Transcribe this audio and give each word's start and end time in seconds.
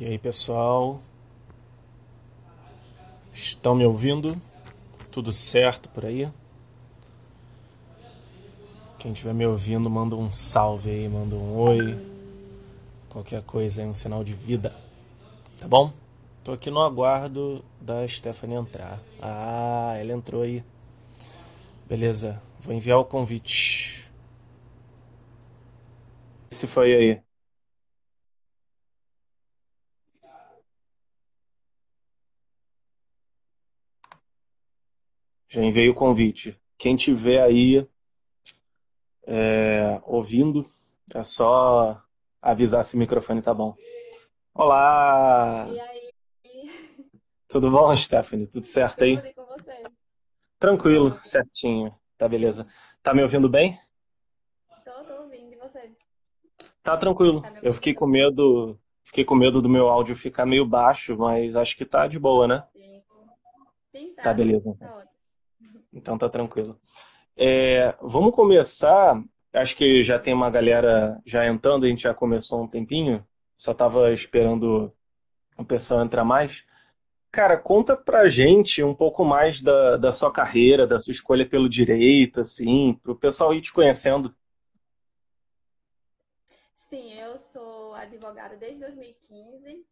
E 0.00 0.04
aí, 0.06 0.18
pessoal? 0.18 1.00
Estão 3.34 3.74
me 3.74 3.84
ouvindo? 3.84 4.40
Tudo 5.10 5.32
certo 5.32 5.88
por 5.90 6.04
aí? 6.06 6.28
Quem 8.98 9.12
estiver 9.12 9.32
me 9.34 9.46
ouvindo, 9.46 9.88
manda 9.90 10.14
um 10.14 10.30
salve 10.30 10.90
aí, 10.90 11.08
manda 11.08 11.34
um 11.34 11.56
oi. 11.58 11.98
Qualquer 13.08 13.42
coisa 13.42 13.82
aí, 13.82 13.88
um 13.88 13.94
sinal 13.94 14.22
de 14.22 14.32
vida. 14.34 14.74
Tá 15.58 15.68
bom? 15.68 15.92
Tô 16.44 16.52
aqui 16.52 16.70
no 16.70 16.82
aguardo 16.82 17.64
da 17.80 18.06
Stephanie 18.08 18.56
entrar. 18.56 19.00
Ah, 19.20 19.94
ela 19.98 20.12
entrou 20.12 20.42
aí. 20.42 20.64
Beleza, 21.88 22.40
vou 22.60 22.72
enviar 22.74 22.98
o 22.98 23.04
convite. 23.04 24.04
Se 26.48 26.66
foi 26.66 26.94
aí. 26.94 27.29
Já 35.50 35.60
enviei 35.62 35.88
o 35.88 35.94
convite. 35.94 36.56
Quem 36.78 36.94
tiver 36.94 37.42
aí 37.42 37.84
é, 39.26 40.00
ouvindo, 40.04 40.64
é 41.12 41.24
só 41.24 42.00
avisar 42.40 42.84
se 42.84 42.94
o 42.94 42.98
microfone 43.00 43.42
tá 43.42 43.52
bom. 43.52 43.74
Olá! 44.54 45.68
E 45.74 45.80
aí, 45.80 46.10
Tudo 47.48 47.68
bom, 47.68 47.94
Stephanie? 47.96 48.46
Tudo 48.46 48.64
certo 48.64 49.02
aí? 49.02 49.20
tudo 49.20 49.34
com 49.34 49.44
você? 49.46 49.82
Tranquilo, 50.60 51.18
certinho. 51.24 51.92
Tá 52.16 52.28
beleza. 52.28 52.64
Tá 53.02 53.12
me 53.12 53.22
ouvindo 53.22 53.48
bem? 53.48 53.76
Tô, 54.84 55.04
tô 55.04 55.22
ouvindo. 55.24 55.52
E 55.52 55.56
você? 55.56 55.90
Tá 56.80 56.96
tranquilo. 56.96 57.42
Tá 57.42 57.52
Eu 57.60 57.74
fiquei 57.74 57.92
com 57.92 58.06
medo, 58.06 58.78
fiquei 59.02 59.24
com 59.24 59.34
medo 59.34 59.60
do 59.60 59.68
meu 59.68 59.88
áudio 59.88 60.14
ficar 60.14 60.46
meio 60.46 60.64
baixo, 60.64 61.16
mas 61.18 61.56
acho 61.56 61.76
que 61.76 61.84
tá 61.84 62.06
de 62.06 62.20
boa, 62.20 62.46
né? 62.46 62.64
Sim. 62.72 63.02
Sim, 63.90 64.14
Tá 64.14 64.30
tá. 64.30 64.34
beleza. 64.34 64.76
Tá 64.78 64.86
ótimo. 64.86 65.09
Então 65.92 66.18
tá 66.18 66.28
tranquilo. 66.28 66.78
É, 67.36 67.94
vamos 68.00 68.34
começar. 68.34 69.22
Acho 69.52 69.76
que 69.76 70.02
já 70.02 70.18
tem 70.18 70.32
uma 70.32 70.50
galera 70.50 71.20
já 71.26 71.46
entrando, 71.46 71.84
a 71.84 71.88
gente 71.88 72.02
já 72.02 72.14
começou 72.14 72.62
um 72.62 72.68
tempinho. 72.68 73.26
Só 73.56 73.74
tava 73.74 74.12
esperando 74.12 74.92
o 75.58 75.64
pessoal 75.64 76.02
entrar 76.02 76.24
mais. 76.24 76.64
Cara, 77.32 77.56
conta 77.56 77.96
pra 77.96 78.28
gente 78.28 78.82
um 78.82 78.94
pouco 78.94 79.24
mais 79.24 79.62
da, 79.62 79.96
da 79.96 80.10
sua 80.10 80.32
carreira, 80.32 80.86
da 80.86 80.98
sua 80.98 81.12
escolha 81.12 81.48
pelo 81.48 81.68
direito, 81.68 82.40
assim, 82.40 82.98
pro 83.02 83.14
pessoal 83.14 83.54
ir 83.54 83.60
te 83.60 83.72
conhecendo. 83.72 84.34
Sim, 86.74 87.12
eu 87.20 87.38
sou 87.38 87.94
advogada 87.94 88.56
desde 88.56 88.80
2015. 88.80 89.86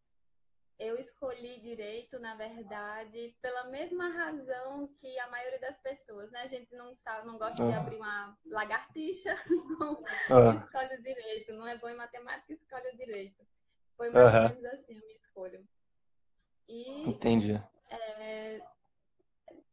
Eu 0.79 0.97
escolhi 0.97 1.59
direito, 1.59 2.17
na 2.19 2.35
verdade, 2.35 3.35
pela 3.41 3.65
mesma 3.65 4.07
razão 4.09 4.87
que 4.95 5.19
a 5.19 5.29
maioria 5.29 5.59
das 5.59 5.81
pessoas, 5.81 6.31
né? 6.31 6.41
A 6.41 6.47
gente 6.47 6.73
não 6.73 6.93
sabe, 6.95 7.27
não 7.27 7.37
gosta 7.37 7.65
de 7.65 7.73
Ah, 7.73 7.77
abrir 7.77 7.97
uma 7.97 8.37
lagartixa, 8.45 9.35
não 9.79 10.01
ah, 10.31 10.49
escolhe 10.55 10.95
o 10.95 11.03
direito. 11.03 11.53
Não 11.53 11.67
é 11.67 11.77
bom 11.77 11.89
em 11.89 11.97
matemática, 11.97 12.53
escolhe 12.53 12.87
o 12.93 12.97
direito. 12.97 13.45
Foi 13.97 14.09
mais 14.09 14.25
ou 14.25 14.31
aham, 14.31 14.47
menos 14.47 14.63
assim 14.65 14.95
a 14.95 14.99
minha 15.01 15.17
escolha. 15.17 15.61
E 16.69 17.09
entendi. 17.09 17.61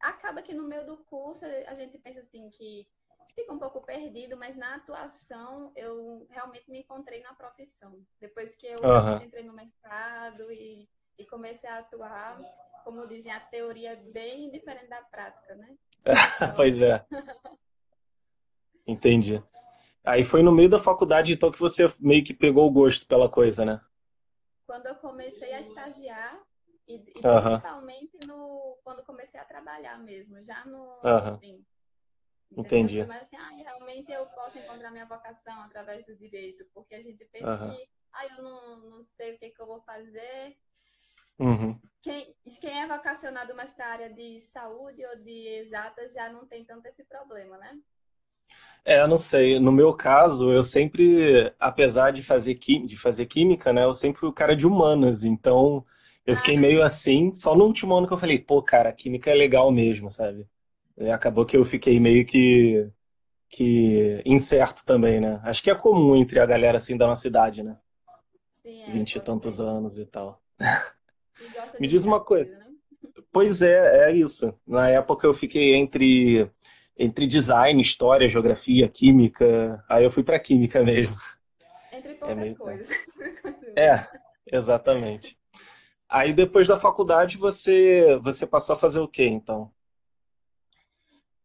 acaba 0.01 0.41
que 0.41 0.53
no 0.53 0.67
meio 0.67 0.85
do 0.85 0.97
curso 1.05 1.45
a 1.67 1.73
gente 1.75 1.97
pensa 1.99 2.19
assim 2.19 2.49
que 2.49 2.87
fica 3.35 3.53
um 3.53 3.59
pouco 3.59 3.85
perdido, 3.85 4.35
mas 4.35 4.57
na 4.57 4.75
atuação 4.75 5.71
eu 5.75 6.25
realmente 6.31 6.69
me 6.69 6.79
encontrei 6.79 7.21
na 7.21 7.33
profissão. 7.35 8.03
Depois 8.19 8.55
que 8.55 8.65
eu 8.67 8.79
entrei 9.21 9.43
no 9.43 9.53
mercado 9.53 10.51
e, 10.51 10.89
e 11.17 11.25
comecei 11.25 11.69
a 11.69 11.79
atuar, 11.79 12.39
como 12.83 13.07
dizem, 13.07 13.31
a 13.31 13.39
teoria 13.39 13.91
é 13.91 13.95
bem 13.95 14.49
diferente 14.49 14.87
da 14.89 15.01
prática, 15.01 15.55
né? 15.55 15.75
Pois 16.55 16.81
é, 16.81 17.05
entendi. 18.85 19.43
Aí 20.03 20.23
foi 20.23 20.41
no 20.41 20.51
meio 20.53 20.69
da 20.69 20.79
faculdade, 20.79 21.33
então, 21.33 21.51
que 21.51 21.59
você 21.59 21.91
meio 21.99 22.23
que 22.23 22.33
pegou 22.33 22.65
o 22.65 22.71
gosto 22.71 23.05
pela 23.05 23.29
coisa, 23.29 23.65
né? 23.65 23.81
quando 24.67 24.85
eu 24.87 24.95
comecei 24.95 25.53
a 25.53 25.61
estagiar, 25.61 26.45
e, 26.87 26.95
e 26.95 27.01
principalmente 27.13 28.17
no, 28.27 28.77
quando 28.83 29.03
comecei 29.03 29.39
a 29.39 29.45
trabalhar 29.45 29.97
mesmo, 29.97 30.43
já 30.43 30.63
no, 30.65 30.83
no 30.83 31.03
aham, 31.03 31.37
fim. 31.39 31.65
Entendeu? 32.51 32.63
Foi 32.63 32.63
entendi. 32.63 33.03
mais 33.05 33.21
assim, 33.23 33.37
ah, 33.37 33.49
realmente 33.49 34.11
eu 34.11 34.25
posso 34.27 34.57
encontrar 34.59 34.91
minha 34.91 35.05
vocação 35.05 35.61
através 35.61 36.05
do 36.05 36.15
direito, 36.17 36.65
porque 36.73 36.95
a 36.95 37.01
gente 37.01 37.23
pensa 37.25 37.49
Aham, 37.49 37.75
que, 37.75 37.89
ah, 38.13 38.25
eu 38.25 38.43
não, 38.43 38.77
não 38.89 39.01
sei 39.01 39.35
o 39.35 39.39
que 39.39 39.49
que 39.49 39.61
eu 39.61 39.67
vou 39.67 39.81
fazer. 39.81 40.57
Uhum. 41.39 41.79
Quem, 42.01 42.35
quem 42.59 42.81
é 42.81 42.87
vocacionado 42.87 43.55
mais 43.55 43.71
para 43.71 43.85
a 43.85 43.91
área 43.91 44.11
de 44.13 44.41
saúde 44.41 45.05
ou 45.05 45.15
de 45.23 45.47
exatas 45.59 46.13
já 46.13 46.27
não 46.33 46.47
tem 46.47 46.65
tanto 46.65 46.87
esse 46.87 47.03
problema, 47.05 47.55
né? 47.59 47.79
É, 48.85 49.01
eu 49.01 49.07
não 49.07 49.17
sei. 49.17 49.59
No 49.59 49.71
meu 49.71 49.93
caso, 49.93 50.51
eu 50.51 50.63
sempre, 50.63 51.53
apesar 51.59 52.11
de 52.11 52.23
fazer, 52.23 52.55
de 52.55 52.97
fazer 52.97 53.25
química, 53.25 53.73
né, 53.73 53.83
eu 53.83 53.93
sempre 53.93 54.19
fui 54.19 54.29
o 54.29 54.33
cara 54.33 54.55
de 54.55 54.65
humanas. 54.65 55.23
Então, 55.23 55.85
eu 56.25 56.35
fiquei 56.37 56.55
Ah, 56.55 56.57
meio 56.57 56.81
assim. 56.83 57.33
Só 57.35 57.55
no 57.55 57.65
último 57.65 57.95
ano 57.95 58.07
que 58.07 58.13
eu 58.13 58.17
falei, 58.17 58.39
pô, 58.39 58.61
cara, 58.63 58.91
química 58.93 59.29
é 59.31 59.33
legal 59.33 59.71
mesmo, 59.71 60.11
sabe? 60.11 60.47
E 60.97 61.09
acabou 61.11 61.45
que 61.45 61.57
eu 61.57 61.65
fiquei 61.65 61.99
meio 61.99 62.25
que, 62.25 62.89
que 63.49 64.21
incerto 64.25 64.85
também, 64.85 65.21
né? 65.21 65.41
Acho 65.43 65.63
que 65.63 65.71
é 65.71 65.75
comum 65.75 66.15
entre 66.15 66.39
a 66.39 66.45
galera 66.47 66.77
assim 66.77 66.97
da 66.97 67.07
nossa 67.07 67.27
idade, 67.27 67.63
né? 67.63 67.77
é, 68.63 69.03
Vinte 69.03 69.15
e 69.17 69.21
pode 69.21 69.21
tantos 69.21 69.59
anos 69.61 69.97
e 69.99 70.05
tal. 70.07 70.41
Me 71.79 71.87
diz 71.87 72.05
uma 72.05 72.23
coisa. 72.23 72.51
coisa, 72.51 72.57
né? 72.57 72.75
Pois 73.31 73.61
é, 73.61 74.09
é 74.09 74.11
isso. 74.11 74.53
Na 74.65 74.89
época 74.89 75.27
eu 75.27 75.33
fiquei 75.33 75.75
entre, 75.75 76.49
entre 76.97 77.27
design, 77.27 77.81
história, 77.81 78.27
geografia, 78.27 78.87
química. 78.89 79.83
Aí 79.87 80.03
eu 80.03 80.11
fui 80.11 80.23
pra 80.23 80.39
química 80.39 80.83
mesmo. 80.83 81.15
Entre 81.91 82.13
É 82.13 82.19
poucas 82.19 82.37
meio 82.37 82.53
tempo. 82.55 82.63
coisas. 82.63 82.87
É, 83.77 84.07
exatamente. 84.51 85.37
Aí 86.09 86.33
depois 86.33 86.67
da 86.67 86.79
faculdade 86.79 87.37
você 87.37 88.17
você 88.23 88.47
passou 88.47 88.75
a 88.75 88.79
fazer 88.79 88.99
o 88.99 89.07
quê, 89.07 89.25
então? 89.25 89.71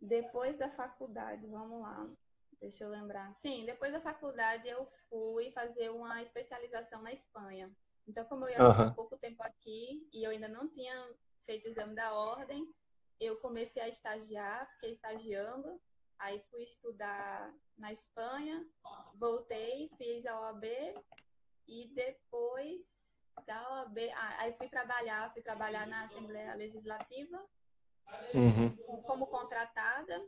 Depois 0.01 0.59
da 0.59 0.69
faculdade, 0.69 1.47
vamos 1.47 1.81
lá. 1.81 2.07
Deixa 2.61 2.85
eu 2.85 2.91
lembrar. 2.91 3.33
Sim, 3.33 3.65
depois 3.67 3.93
da 3.93 4.01
faculdade 4.01 4.69
eu 4.69 4.87
fui 5.09 5.51
fazer 5.51 5.91
uma 5.91 6.23
especialização 6.23 7.03
na 7.03 7.13
Espanha. 7.13 7.71
Então, 8.07 8.25
como 8.27 8.45
eu 8.45 8.51
ia 8.51 8.71
ficar 8.71 8.95
pouco 8.95 9.17
tempo 9.17 9.43
aqui 9.43 10.09
e 10.13 10.25
eu 10.25 10.31
ainda 10.31 10.49
não 10.49 10.69
tinha 10.69 11.15
feito 11.47 11.67
o 11.67 11.69
exame 11.69 11.95
da 11.95 12.13
ordem, 12.13 12.69
eu 13.21 13.37
comecei 13.37 13.83
a 13.83 13.89
estagiar, 13.89 14.69
fiquei 14.75 14.91
estagiando, 14.91 15.81
aí 16.19 16.41
fui 16.51 16.63
estudar 16.65 17.55
na 17.79 17.93
Espanha, 17.93 18.67
voltei, 19.15 19.89
fiz 19.97 20.27
a 20.27 20.39
OAB 20.41 20.65
e 21.69 21.89
depois 21.95 23.25
da 23.47 23.71
OAB, 23.71 23.99
ah, 24.11 24.37
aí 24.41 24.53
fui 24.55 24.69
trabalhar, 24.69 25.33
fui 25.33 25.43
trabalhar 25.43 25.87
na 25.87 26.03
Assembleia 26.03 26.55
Legislativa 26.55 27.41
Uhum. 28.35 29.03
como 29.03 29.27
contratada 29.27 30.27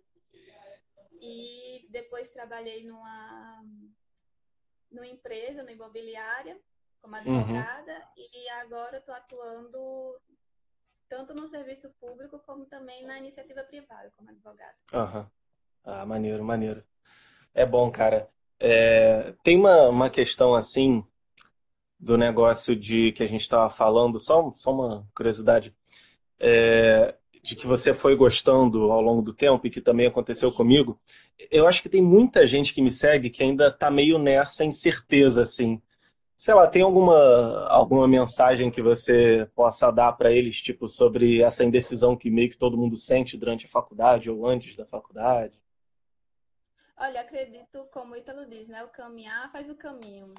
e 1.21 1.87
depois 1.91 2.31
trabalhei 2.31 2.87
numa, 2.87 3.65
numa 4.91 5.07
empresa, 5.07 5.63
numa 5.63 5.73
imobiliária, 5.73 6.61
como 7.05 7.17
Uhum. 7.17 7.37
advogada, 7.37 8.03
e 8.17 8.49
agora 8.49 8.97
estou 8.97 9.15
atuando 9.15 10.17
tanto 11.07 11.35
no 11.35 11.47
serviço 11.47 11.91
público 12.01 12.39
como 12.47 12.65
também 12.65 13.05
na 13.05 13.19
iniciativa 13.19 13.63
privada, 13.63 14.11
como 14.17 14.31
advogada. 14.31 14.75
Aham. 14.91 15.31
Ah, 15.85 16.07
maneiro, 16.07 16.43
maneiro. 16.43 16.83
É 17.53 17.67
bom, 17.67 17.91
cara. 17.91 18.27
É, 18.59 19.35
tem 19.43 19.59
uma, 19.59 19.89
uma 19.91 20.09
questão 20.09 20.55
assim 20.55 21.05
do 22.01 22.17
negócio 22.17 22.75
de 22.75 23.13
que 23.13 23.23
a 23.23 23.27
gente 23.27 23.43
estava 23.43 23.69
falando, 23.69 24.19
só, 24.19 24.51
só 24.57 24.73
uma 24.73 25.07
curiosidade, 25.15 25.75
é, 26.41 27.15
de 27.43 27.55
que 27.55 27.67
você 27.67 27.93
foi 27.93 28.17
gostando 28.17 28.91
ao 28.91 29.03
longo 29.03 29.21
do 29.21 29.35
tempo 29.35 29.67
e 29.67 29.71
que 29.71 29.83
também 29.83 30.07
aconteceu 30.07 30.51
comigo. 30.51 30.99
Eu 31.51 31.67
acho 31.67 31.83
que 31.83 31.89
tem 31.91 32.03
muita 32.03 32.47
gente 32.47 32.73
que 32.73 32.81
me 32.81 32.91
segue 32.91 33.29
que 33.29 33.43
ainda 33.43 33.71
tá 33.71 33.91
meio 33.91 34.19
nessa 34.19 34.65
incerteza, 34.65 35.43
assim. 35.43 35.83
Sei 36.45 36.53
lá, 36.53 36.67
tem 36.67 36.83
alguma, 36.83 37.67
alguma 37.71 38.07
mensagem 38.07 38.71
que 38.71 38.83
você 38.83 39.51
possa 39.55 39.91
dar 39.91 40.13
para 40.13 40.31
eles, 40.31 40.61
tipo, 40.61 40.87
sobre 40.87 41.41
essa 41.41 41.65
indecisão 41.65 42.15
que 42.15 42.29
meio 42.31 42.51
que 42.51 42.59
todo 42.59 42.77
mundo 42.77 42.99
sente 42.99 43.35
durante 43.39 43.65
a 43.65 43.69
faculdade 43.71 44.29
ou 44.29 44.47
antes 44.47 44.77
da 44.77 44.85
faculdade? 44.85 45.59
Olha, 46.99 47.23
acredito, 47.23 47.89
como 47.91 48.13
o 48.13 48.17
Ítalo 48.19 48.45
diz, 48.45 48.69
né? 48.69 48.85
O 48.85 48.91
caminhar 48.91 49.51
faz 49.53 49.71
o 49.71 49.75
caminho. 49.75 50.35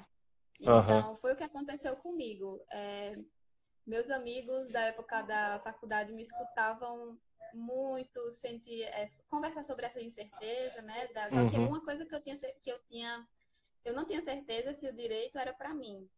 Então, 0.60 1.16
foi 1.16 1.32
o 1.32 1.36
que 1.36 1.42
aconteceu 1.42 1.96
comigo. 1.96 2.64
É, 2.70 3.18
meus 3.84 4.08
amigos 4.08 4.70
da 4.70 4.82
época 4.82 5.22
da 5.22 5.58
faculdade 5.58 6.12
me 6.12 6.22
escutavam 6.22 7.18
muito, 7.52 8.30
sentir, 8.30 8.84
é, 8.84 9.10
conversar 9.28 9.64
sobre 9.64 9.86
essa 9.86 10.00
incerteza, 10.00 10.82
né? 10.82 11.08
Da, 11.08 11.28
só 11.30 11.44
que 11.46 11.56
Uhum. 11.56 11.66
uma 11.66 11.84
coisa 11.84 12.06
que 12.06 12.14
eu 12.14 12.20
tinha, 12.20 12.38
que 12.62 12.70
eu 12.70 12.78
tinha, 12.88 13.26
eu 13.86 13.94
não 13.94 14.04
tinha 14.04 14.20
certeza 14.20 14.72
se 14.72 14.88
o 14.88 14.92
direito 14.92 15.38
era 15.38 15.54
para 15.54 15.72
mim. 15.72 16.08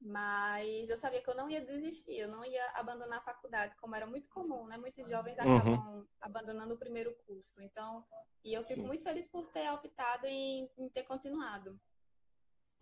Mas 0.00 0.88
eu 0.88 0.96
sabia 0.96 1.22
que 1.22 1.28
eu 1.28 1.36
não 1.36 1.48
ia 1.48 1.60
desistir, 1.60 2.16
eu 2.16 2.28
não 2.28 2.44
ia 2.44 2.70
abandonar 2.74 3.18
a 3.18 3.22
faculdade, 3.22 3.76
como 3.76 3.94
era 3.94 4.06
muito 4.06 4.28
comum, 4.30 4.66
né? 4.66 4.78
Muitos 4.78 5.08
jovens 5.08 5.38
uhum. 5.38 5.56
acabam 5.56 5.96
uhum. 5.96 6.06
abandonando 6.20 6.74
o 6.74 6.78
primeiro 6.78 7.14
curso. 7.26 7.60
Então, 7.62 8.04
e 8.42 8.54
eu 8.54 8.64
fico 8.64 8.80
Sim. 8.80 8.86
muito 8.86 9.04
feliz 9.04 9.28
por 9.28 9.46
ter 9.48 9.70
optado 9.70 10.26
em, 10.26 10.68
em 10.78 10.88
ter 10.88 11.02
continuado. 11.02 11.78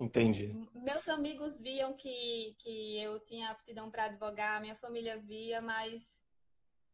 Entendi. 0.00 0.54
Meus 0.72 1.08
amigos 1.08 1.60
viam 1.60 1.92
que, 1.92 2.54
que 2.60 3.02
eu 3.02 3.18
tinha 3.20 3.50
aptidão 3.50 3.90
para 3.90 4.04
advogar, 4.04 4.60
minha 4.60 4.76
família 4.76 5.18
via, 5.18 5.60
mas 5.60 6.24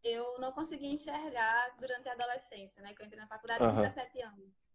eu 0.03 0.39
não 0.39 0.53
consegui 0.53 0.87
enxergar 0.87 1.77
durante 1.79 2.09
a 2.09 2.13
adolescência, 2.13 2.83
né? 2.83 2.95
Que 2.95 3.03
eu 3.03 3.07
entrei 3.07 3.21
na 3.21 3.29
faculdade 3.29 3.63
uhum. 3.63 3.75
com 3.75 3.83
17 3.83 4.23
anos. 4.23 4.75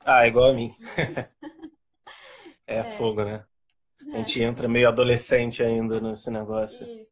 Ah, 0.00 0.26
igual 0.26 0.50
a 0.50 0.54
mim. 0.54 0.74
é, 2.66 2.78
é, 2.78 2.82
fogo, 2.82 3.24
né? 3.24 3.44
A 4.12 4.18
gente 4.18 4.42
entra 4.42 4.68
meio 4.68 4.88
adolescente 4.88 5.62
ainda 5.62 6.00
nesse 6.00 6.30
negócio. 6.30 6.86
Isso. 6.86 7.06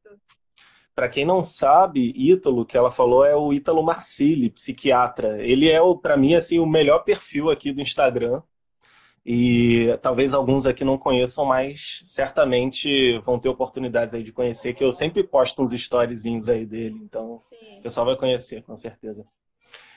Para 0.95 1.09
quem 1.09 1.25
não 1.25 1.43
sabe, 1.43 2.13
Ítalo, 2.17 2.65
que 2.65 2.77
ela 2.77 2.91
falou 2.91 3.25
é 3.25 3.35
o 3.35 3.53
Ítalo 3.53 3.83
Marcilli, 3.83 4.49
psiquiatra. 4.51 5.43
Ele 5.43 5.69
é, 5.69 5.81
para 6.01 6.17
mim, 6.17 6.35
assim, 6.35 6.61
o 6.61 6.67
melhor 6.67 7.01
perfil 7.01 7.51
aqui 7.51 7.73
do 7.73 7.81
Instagram. 7.81 8.41
E 9.27 9.99
talvez 10.03 10.35
alguns 10.35 10.67
aqui 10.67 10.85
não 10.85 10.99
conheçam, 10.99 11.47
mas 11.47 12.03
certamente 12.05 13.19
vão 13.21 13.39
ter 13.39 13.49
oportunidades 13.49 14.15
aí 14.15 14.23
de 14.23 14.31
conhecer, 14.31 14.75
que 14.75 14.85
eu 14.85 14.93
sempre 14.93 15.25
posto 15.25 15.63
uns 15.63 15.73
storyzinhos 15.73 16.47
aí 16.51 16.67
dele, 16.67 17.01
então 17.03 17.41
Sim. 17.49 17.79
o 17.79 17.83
pessoal 17.83 18.05
vai 18.05 18.17
conhecer, 18.17 18.63
com 18.63 18.77
certeza. 18.77 19.25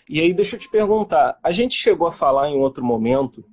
E 0.07 0.21
aí, 0.21 0.33
deixa 0.33 0.55
eu 0.55 0.59
te 0.61 0.71
perguntar, 0.71 1.37
a 1.43 1.51
gente 1.51 1.75
chegou 1.75 2.07
a 2.07 2.11
falar 2.13 2.49
em 2.49 2.57
outro 2.57 2.85
momento 2.85 3.43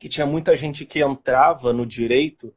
que 0.00 0.08
tinha 0.08 0.26
muita 0.26 0.56
gente 0.56 0.86
que 0.86 1.00
entrava 1.00 1.72
no 1.72 1.86
direito 1.86 2.52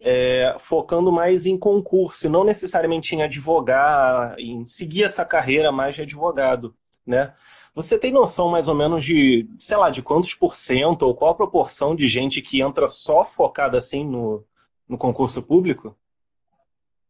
é, 0.00 0.56
focando 0.58 1.12
mais 1.12 1.46
em 1.46 1.56
concurso, 1.56 2.28
não 2.28 2.42
necessariamente 2.42 3.14
em 3.14 3.22
advogar, 3.22 4.34
em 4.38 4.66
seguir 4.66 5.04
essa 5.04 5.24
carreira 5.24 5.70
mais 5.70 5.94
de 5.94 6.02
advogado, 6.02 6.74
né? 7.06 7.34
Você 7.74 7.98
tem 7.98 8.10
noção 8.10 8.48
mais 8.48 8.68
ou 8.68 8.74
menos 8.74 9.04
de, 9.04 9.48
sei 9.58 9.76
lá, 9.76 9.88
de 9.90 10.02
quantos 10.02 10.34
por 10.34 10.56
cento 10.56 11.02
ou 11.02 11.14
qual 11.14 11.30
a 11.30 11.36
proporção 11.36 11.94
de 11.94 12.08
gente 12.08 12.42
que 12.42 12.60
entra 12.60 12.88
só 12.88 13.24
focada 13.24 13.78
assim 13.78 14.04
no, 14.04 14.44
no 14.88 14.98
concurso 14.98 15.42
público? 15.42 15.96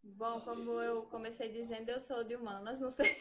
Bom, 0.05 0.41
como 0.41 0.71
eu 0.81 1.03
comecei 1.03 1.49
dizendo, 1.49 1.89
eu 1.89 1.99
sou 1.99 2.23
de 2.23 2.37
humanas, 2.37 2.79
não 2.79 2.91
sei. 2.91 3.17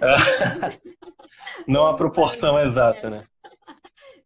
não 1.66 1.86
a 1.86 1.94
proporção 1.94 2.58
exata, 2.60 3.10
né? 3.10 3.26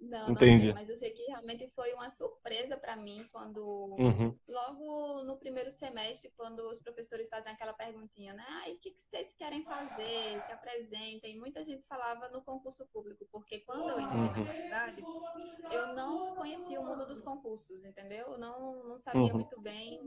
Não, 0.01 0.31
Entendi. 0.31 0.69
Não 0.69 0.75
sei, 0.75 0.87
mas 0.87 0.89
eu 0.89 0.96
realmente 1.37 1.69
foi 1.75 1.93
uma 1.93 2.09
surpresa 2.09 2.77
para 2.77 2.97
mim 2.97 3.29
quando, 3.31 3.61
uhum. 3.99 4.37
logo 4.49 5.25
no 5.25 5.37
primeiro 5.39 5.71
semestre, 5.71 6.33
quando 6.37 6.61
os 6.71 6.81
professores 6.81 7.29
fazem 7.29 7.53
aquela 7.53 7.75
perguntinha, 7.75 8.33
né? 8.33 8.45
Ah, 8.49 8.71
o 8.71 8.79
que, 8.79 8.91
que 8.91 9.01
vocês 9.01 9.35
querem 9.35 9.63
fazer? 9.63 10.41
Se 10.41 10.53
apresentem. 10.53 11.39
Muita 11.39 11.63
gente 11.65 11.87
falava 11.87 12.29
no 12.29 12.43
concurso 12.43 12.87
público, 12.87 13.27
porque 13.31 13.61
quando 13.61 13.91
eu 13.91 14.01
entrei 14.01 14.19
uhum. 14.19 14.27
na 14.27 14.45
faculdade, 14.45 15.05
eu 15.71 15.95
não 15.95 16.35
conhecia 16.35 16.81
o 16.81 16.85
mundo 16.85 17.07
dos 17.07 17.21
concursos, 17.21 17.85
entendeu? 17.85 18.33
Eu 18.33 18.39
não, 18.39 18.85
não 18.85 18.97
sabia 18.97 19.23
uhum. 19.23 19.35
muito 19.35 19.61
bem 19.61 20.01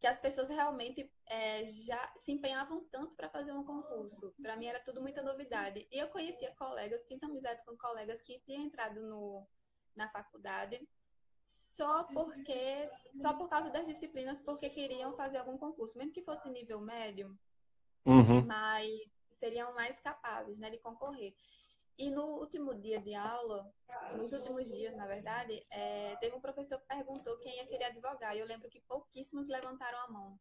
que 0.00 0.06
as 0.06 0.18
pessoas 0.20 0.48
realmente 0.48 1.10
é, 1.26 1.64
já 1.64 2.12
se 2.22 2.30
empenhavam 2.30 2.84
tanto 2.90 3.16
para 3.16 3.28
fazer 3.28 3.52
um 3.52 3.64
concurso. 3.64 4.32
Para 4.40 4.56
mim 4.56 4.66
era 4.66 4.78
tudo 4.80 5.02
muita 5.02 5.22
novidade. 5.22 5.88
E 5.90 5.98
eu 5.98 6.08
conhecia 6.08 6.54
colegas, 6.54 7.04
fiz 7.06 7.20
amizade 7.22 7.64
com 7.64 7.76
colegas 7.76 8.22
que 8.22 8.38
tinham 8.40 8.62
entrado 8.62 9.00
no, 9.00 9.44
na 9.98 10.08
faculdade 10.08 10.80
só 11.44 12.04
porque 12.04 12.90
só 13.18 13.34
por 13.34 13.48
causa 13.48 13.70
das 13.70 13.86
disciplinas 13.86 14.40
porque 14.40 14.68
queriam 14.68 15.14
fazer 15.14 15.38
algum 15.38 15.56
concurso, 15.56 15.98
mesmo 15.98 16.12
que 16.12 16.22
fosse 16.22 16.50
nível 16.50 16.80
médio, 16.80 17.36
uhum. 18.04 18.44
mas 18.44 18.88
seriam 19.38 19.74
mais 19.74 20.00
capazes, 20.00 20.58
né, 20.58 20.70
de 20.70 20.78
concorrer. 20.78 21.34
E 21.96 22.10
no 22.10 22.38
último 22.38 22.74
dia 22.74 23.00
de 23.00 23.14
aula, 23.14 23.68
nos 24.16 24.32
últimos 24.32 24.68
dias, 24.68 24.94
na 24.96 25.06
verdade, 25.06 25.66
é, 25.70 26.16
teve 26.20 26.36
um 26.36 26.40
professor 26.40 26.78
que 26.78 26.86
perguntou 26.86 27.38
quem 27.38 27.56
ia 27.56 27.66
querer 27.66 27.86
advogar. 27.86 28.36
E 28.36 28.38
eu 28.38 28.46
lembro 28.46 28.68
que 28.68 28.80
pouquíssimos 28.82 29.48
levantaram 29.48 29.98
a 29.98 30.08
mão. 30.08 30.38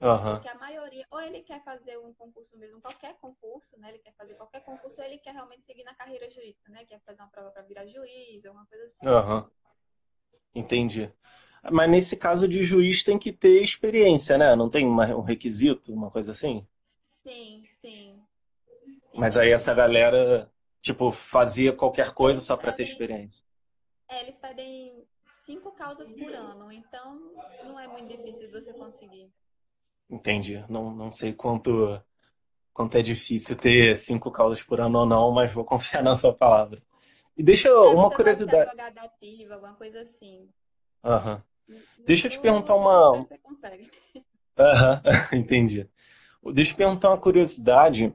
Uhum. 0.00 0.32
Porque 0.32 0.48
a 0.48 0.56
ou 1.10 1.20
ele 1.20 1.42
quer 1.42 1.62
fazer 1.64 1.98
um 1.98 2.12
concurso 2.14 2.56
mesmo, 2.56 2.80
qualquer 2.80 3.14
concurso, 3.18 3.78
né? 3.78 3.90
Ele 3.90 3.98
quer 3.98 4.12
fazer 4.12 4.34
qualquer 4.34 4.60
concurso, 4.62 5.00
ou 5.00 5.06
ele 5.06 5.18
quer 5.18 5.32
realmente 5.32 5.64
seguir 5.64 5.84
na 5.84 5.94
carreira 5.94 6.30
jurídica, 6.30 6.70
né? 6.70 6.84
Quer 6.84 7.00
fazer 7.00 7.22
uma 7.22 7.28
prova 7.28 7.50
para 7.50 7.62
virar 7.62 7.86
juiz, 7.86 8.44
alguma 8.44 8.66
coisa 8.66 8.84
assim. 8.84 9.06
Uhum. 9.06 9.50
Entendi. 10.54 11.12
Mas 11.70 11.90
nesse 11.90 12.16
caso 12.16 12.48
de 12.48 12.62
juiz 12.62 13.02
tem 13.04 13.18
que 13.18 13.32
ter 13.32 13.62
experiência, 13.62 14.38
né? 14.38 14.54
Não 14.54 14.70
tem 14.70 14.86
uma, 14.86 15.06
um 15.14 15.22
requisito, 15.22 15.92
uma 15.92 16.10
coisa 16.10 16.30
assim? 16.30 16.66
Sim, 17.10 17.64
sim. 17.80 18.22
Mas 19.12 19.36
aí 19.36 19.50
essa 19.50 19.74
galera 19.74 20.50
Tipo, 20.80 21.10
fazia 21.10 21.72
qualquer 21.72 22.14
coisa 22.14 22.40
só 22.40 22.56
para 22.56 22.72
ter 22.72 22.84
experiência. 22.84 23.44
É, 24.08 24.22
eles 24.22 24.38
pedem 24.38 25.04
cinco 25.44 25.72
causas 25.72 26.10
por 26.10 26.32
ano, 26.32 26.72
então 26.72 27.20
não 27.64 27.78
é 27.78 27.86
muito 27.86 28.08
difícil 28.08 28.50
você 28.50 28.72
conseguir. 28.72 29.30
Entendi. 30.10 30.64
Não, 30.68 30.94
não 30.94 31.12
sei 31.12 31.32
quanto, 31.32 32.00
quanto 32.72 32.96
é 32.96 33.02
difícil 33.02 33.56
ter 33.56 33.96
cinco 33.96 34.30
causas 34.30 34.62
por 34.62 34.80
ano 34.80 35.00
ou 35.00 35.06
não, 35.06 35.30
mas 35.32 35.52
vou 35.52 35.64
confiar 35.66 36.02
na 36.02 36.16
sua 36.16 36.32
palavra. 36.32 36.82
E 37.36 37.42
deixa 37.42 37.68
é, 37.68 37.72
uma 37.72 38.10
curiosidade. 38.10 38.70
Advogada 38.70 39.02
ativa, 39.02 39.54
alguma 39.54 39.74
coisa 39.74 40.00
assim. 40.00 40.48
Aham. 41.04 41.42
Deixa 42.06 42.26
eu 42.26 42.30
te 42.30 42.40
perguntar 42.40 42.74
uma. 42.74 43.18
Você 43.18 43.38
consegue. 43.38 43.90
Aham, 44.58 45.02
entendi. 45.32 45.88
Deixa 46.52 46.70
eu 46.70 46.74
te 46.74 46.76
perguntar 46.76 47.10
uma 47.10 47.18
curiosidade, 47.18 48.12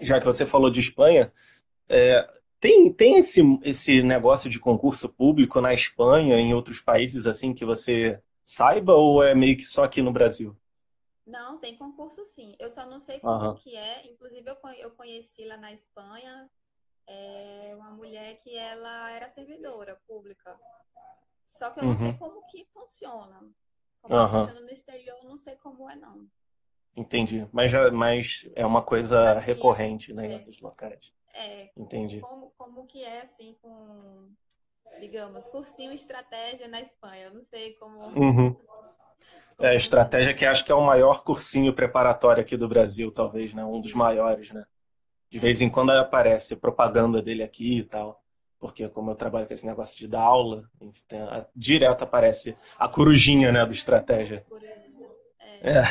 já 0.00 0.20
que 0.20 0.26
você 0.26 0.44
falou 0.44 0.70
de 0.70 0.80
Espanha. 0.80 1.32
É, 1.88 2.28
tem 2.60 2.92
tem 2.92 3.16
esse, 3.16 3.40
esse 3.62 4.02
negócio 4.02 4.50
de 4.50 4.58
concurso 4.58 5.08
público 5.08 5.60
na 5.60 5.72
Espanha, 5.72 6.36
em 6.36 6.54
outros 6.54 6.80
países 6.80 7.26
assim 7.26 7.54
que 7.54 7.64
você 7.64 8.20
saiba, 8.44 8.94
ou 8.94 9.22
é 9.22 9.34
meio 9.34 9.56
que 9.56 9.64
só 9.64 9.84
aqui 9.84 10.02
no 10.02 10.12
Brasil? 10.12 10.56
Não, 11.26 11.58
tem 11.58 11.76
concurso 11.76 12.24
sim. 12.24 12.54
Eu 12.58 12.70
só 12.70 12.86
não 12.86 13.00
sei 13.00 13.18
como 13.18 13.48
uhum. 13.48 13.54
que 13.56 13.76
é. 13.76 14.06
Inclusive, 14.06 14.48
eu, 14.48 14.56
eu 14.78 14.90
conheci 14.92 15.44
lá 15.44 15.56
na 15.56 15.72
Espanha 15.72 16.48
é, 17.06 17.72
uma 17.76 17.90
mulher 17.90 18.36
que 18.36 18.56
ela 18.56 19.10
era 19.10 19.28
servidora 19.28 20.00
pública. 20.06 20.56
Só 21.46 21.70
que 21.70 21.80
eu 21.80 21.84
não 21.84 21.90
uhum. 21.90 21.96
sei 21.96 22.12
como 22.14 22.46
que 22.46 22.64
funciona. 22.66 23.40
Como 24.00 24.14
uhum. 24.14 24.28
funciona 24.28 24.60
no 24.60 24.70
exterior, 24.70 25.16
eu 25.22 25.28
não 25.28 25.38
sei 25.38 25.56
como 25.56 25.90
é, 25.90 25.96
não. 25.96 26.28
Entendi. 26.94 27.46
Mas, 27.52 27.70
já, 27.70 27.90
mas 27.90 28.48
é 28.54 28.64
uma 28.64 28.82
coisa 28.82 29.32
aqui, 29.32 29.46
recorrente 29.46 30.12
né, 30.12 30.26
é. 30.26 30.30
em 30.30 30.34
outros 30.34 30.60
locais. 30.60 31.12
É, 31.34 31.70
Entendi. 31.76 32.20
Como, 32.20 32.52
como 32.56 32.86
que 32.86 33.02
é, 33.04 33.22
assim, 33.22 33.56
com, 33.60 34.30
digamos, 35.00 35.46
cursinho 35.48 35.92
estratégia 35.92 36.68
na 36.68 36.80
Espanha. 36.80 37.26
Eu 37.26 37.34
não 37.34 37.42
sei 37.42 37.74
como... 37.74 37.98
Uhum. 38.16 38.56
É, 39.58 39.74
estratégia 39.74 40.34
que 40.34 40.44
acho 40.44 40.64
que 40.64 40.72
é 40.72 40.74
o 40.74 40.84
maior 40.84 41.24
cursinho 41.24 41.72
preparatório 41.72 42.42
aqui 42.42 42.56
do 42.56 42.68
Brasil, 42.68 43.10
talvez, 43.10 43.54
né? 43.54 43.64
Um 43.64 43.80
dos 43.80 43.94
maiores, 43.94 44.50
né? 44.50 44.64
De 45.30 45.38
vez 45.38 45.60
em 45.60 45.70
quando 45.70 45.90
aparece 45.90 46.56
propaganda 46.56 47.22
dele 47.22 47.42
aqui 47.42 47.78
e 47.78 47.84
tal. 47.84 48.22
Porque 48.58 48.88
como 48.88 49.10
eu 49.10 49.14
trabalho 49.14 49.46
com 49.46 49.52
esse 49.52 49.66
negócio 49.66 49.98
de 49.98 50.08
dar 50.08 50.22
aula, 50.22 50.68
direto 51.54 52.02
aparece 52.02 52.56
a 52.78 52.88
corujinha, 52.88 53.52
né, 53.52 53.64
do 53.66 53.72
estratégia. 53.72 54.44
É. 55.62 55.78
é. 55.78 55.84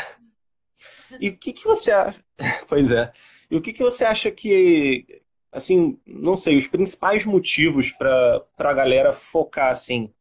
E 1.19 1.29
o 1.29 1.37
que, 1.37 1.53
que 1.53 1.63
você 1.63 1.91
acha? 1.91 2.23
Pois 2.67 2.91
é. 2.91 3.11
E 3.49 3.55
o 3.55 3.61
que, 3.61 3.71
que 3.71 3.83
você 3.83 4.03
acha 4.05 4.31
que, 4.31 5.21
assim, 5.51 5.99
não 6.05 6.35
sei, 6.35 6.57
os 6.57 6.67
principais 6.67 7.23
motivos 7.25 7.91
para 7.91 8.43
a 8.57 8.73
galera 8.73 9.13
focar, 9.13 9.69
assim, 9.69 10.11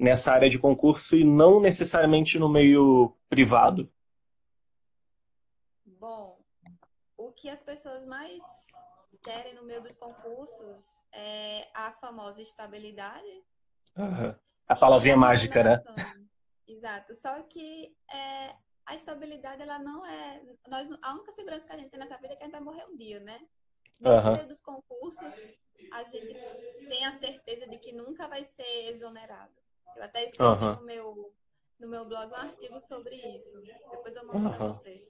nessa 0.00 0.32
área 0.32 0.48
de 0.48 0.58
concurso 0.58 1.14
e 1.14 1.22
não 1.22 1.60
necessariamente 1.60 2.38
no 2.38 2.48
meio 2.48 3.14
privado? 3.28 3.92
Bom, 5.84 6.38
o 7.18 7.30
que 7.32 7.50
as 7.50 7.62
pessoas 7.62 8.06
mais 8.06 8.42
querem 9.22 9.54
no 9.54 9.62
meio 9.62 9.82
dos 9.82 9.94
concursos 9.96 11.04
é 11.12 11.68
a 11.74 11.92
famosa 11.92 12.40
estabilidade. 12.40 13.44
Uhum. 13.94 14.34
A 14.66 14.74
palavrinha 14.74 15.16
mágica, 15.16 15.62
né? 15.62 15.82
Exato. 16.66 17.14
Só 17.16 17.42
que 17.42 17.94
é, 18.10 18.54
a 18.86 18.94
estabilidade, 18.94 19.62
ela 19.62 19.78
não 19.78 20.06
é. 20.06 20.40
Nós, 20.66 20.88
a 21.02 21.12
única 21.12 21.32
segurança 21.32 21.66
que 21.66 21.72
a 21.72 21.76
gente 21.76 21.90
tem 21.90 22.00
nessa 22.00 22.16
vida 22.16 22.32
é 22.32 22.36
que 22.36 22.42
a 22.42 22.46
gente 22.46 22.52
vai 22.52 22.62
morrer 22.62 22.86
um 22.86 22.96
dia, 22.96 23.20
né? 23.20 23.38
No 23.98 24.10
uhum. 24.12 24.32
meio 24.32 24.48
dos 24.48 24.62
concursos, 24.62 25.34
a 25.92 26.02
gente 26.04 26.34
tem 26.88 27.04
a 27.04 27.12
certeza 27.12 27.68
de 27.68 27.76
que 27.76 27.92
nunca 27.92 28.26
vai 28.26 28.44
ser 28.44 28.88
exonerado. 28.88 29.59
Eu 29.96 30.02
até 30.04 30.24
escrevi 30.24 30.64
uhum. 30.64 30.76
no, 30.76 30.82
meu, 30.82 31.34
no 31.78 31.88
meu 31.88 32.04
blog 32.06 32.30
um 32.32 32.36
artigo 32.36 32.80
sobre 32.80 33.16
isso. 33.16 33.60
Depois 33.60 34.14
eu 34.16 34.26
mando 34.26 34.38
uhum. 34.38 34.56
para 34.56 34.66
você. 34.68 35.08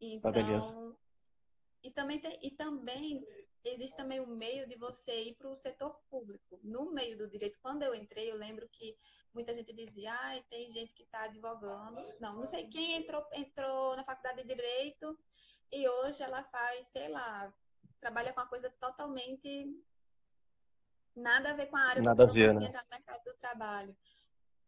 Então, 0.00 0.32
tá 0.32 0.40
e 1.82 1.90
também, 1.90 2.20
tem, 2.20 2.38
e 2.42 2.50
também 2.50 3.24
existe 3.64 3.96
também 3.96 4.20
o 4.20 4.26
meio 4.26 4.66
de 4.66 4.76
você 4.76 5.22
ir 5.22 5.34
para 5.36 5.48
o 5.48 5.56
setor 5.56 5.98
público. 6.10 6.60
No 6.62 6.92
meio 6.92 7.16
do 7.16 7.28
direito, 7.28 7.58
quando 7.62 7.82
eu 7.82 7.94
entrei, 7.94 8.30
eu 8.30 8.36
lembro 8.36 8.68
que 8.68 8.96
muita 9.32 9.52
gente 9.52 9.72
dizia, 9.72 10.12
ah, 10.12 10.42
tem 10.48 10.70
gente 10.72 10.94
que 10.94 11.02
está 11.02 11.24
advogando. 11.24 12.00
Não, 12.20 12.36
não 12.36 12.46
sei 12.46 12.68
quem 12.68 12.96
entrou, 12.96 13.24
entrou 13.32 13.96
na 13.96 14.04
faculdade 14.04 14.42
de 14.42 14.48
Direito 14.48 15.18
e 15.70 15.88
hoje 15.88 16.22
ela 16.22 16.42
faz, 16.44 16.86
sei 16.86 17.08
lá, 17.08 17.52
trabalha 18.00 18.32
com 18.32 18.40
uma 18.40 18.48
coisa 18.48 18.70
totalmente 18.80 19.66
nada 21.14 21.50
a 21.50 21.54
ver 21.54 21.66
com 21.66 21.76
a 21.76 21.80
área 21.80 22.02
nada 22.02 22.24
a 22.24 22.26
ver, 22.26 22.54
né? 22.54 22.66
entrar 22.66 22.84
no 22.84 22.90
mercado 22.90 23.24
do 23.24 23.34
trabalho. 23.34 23.96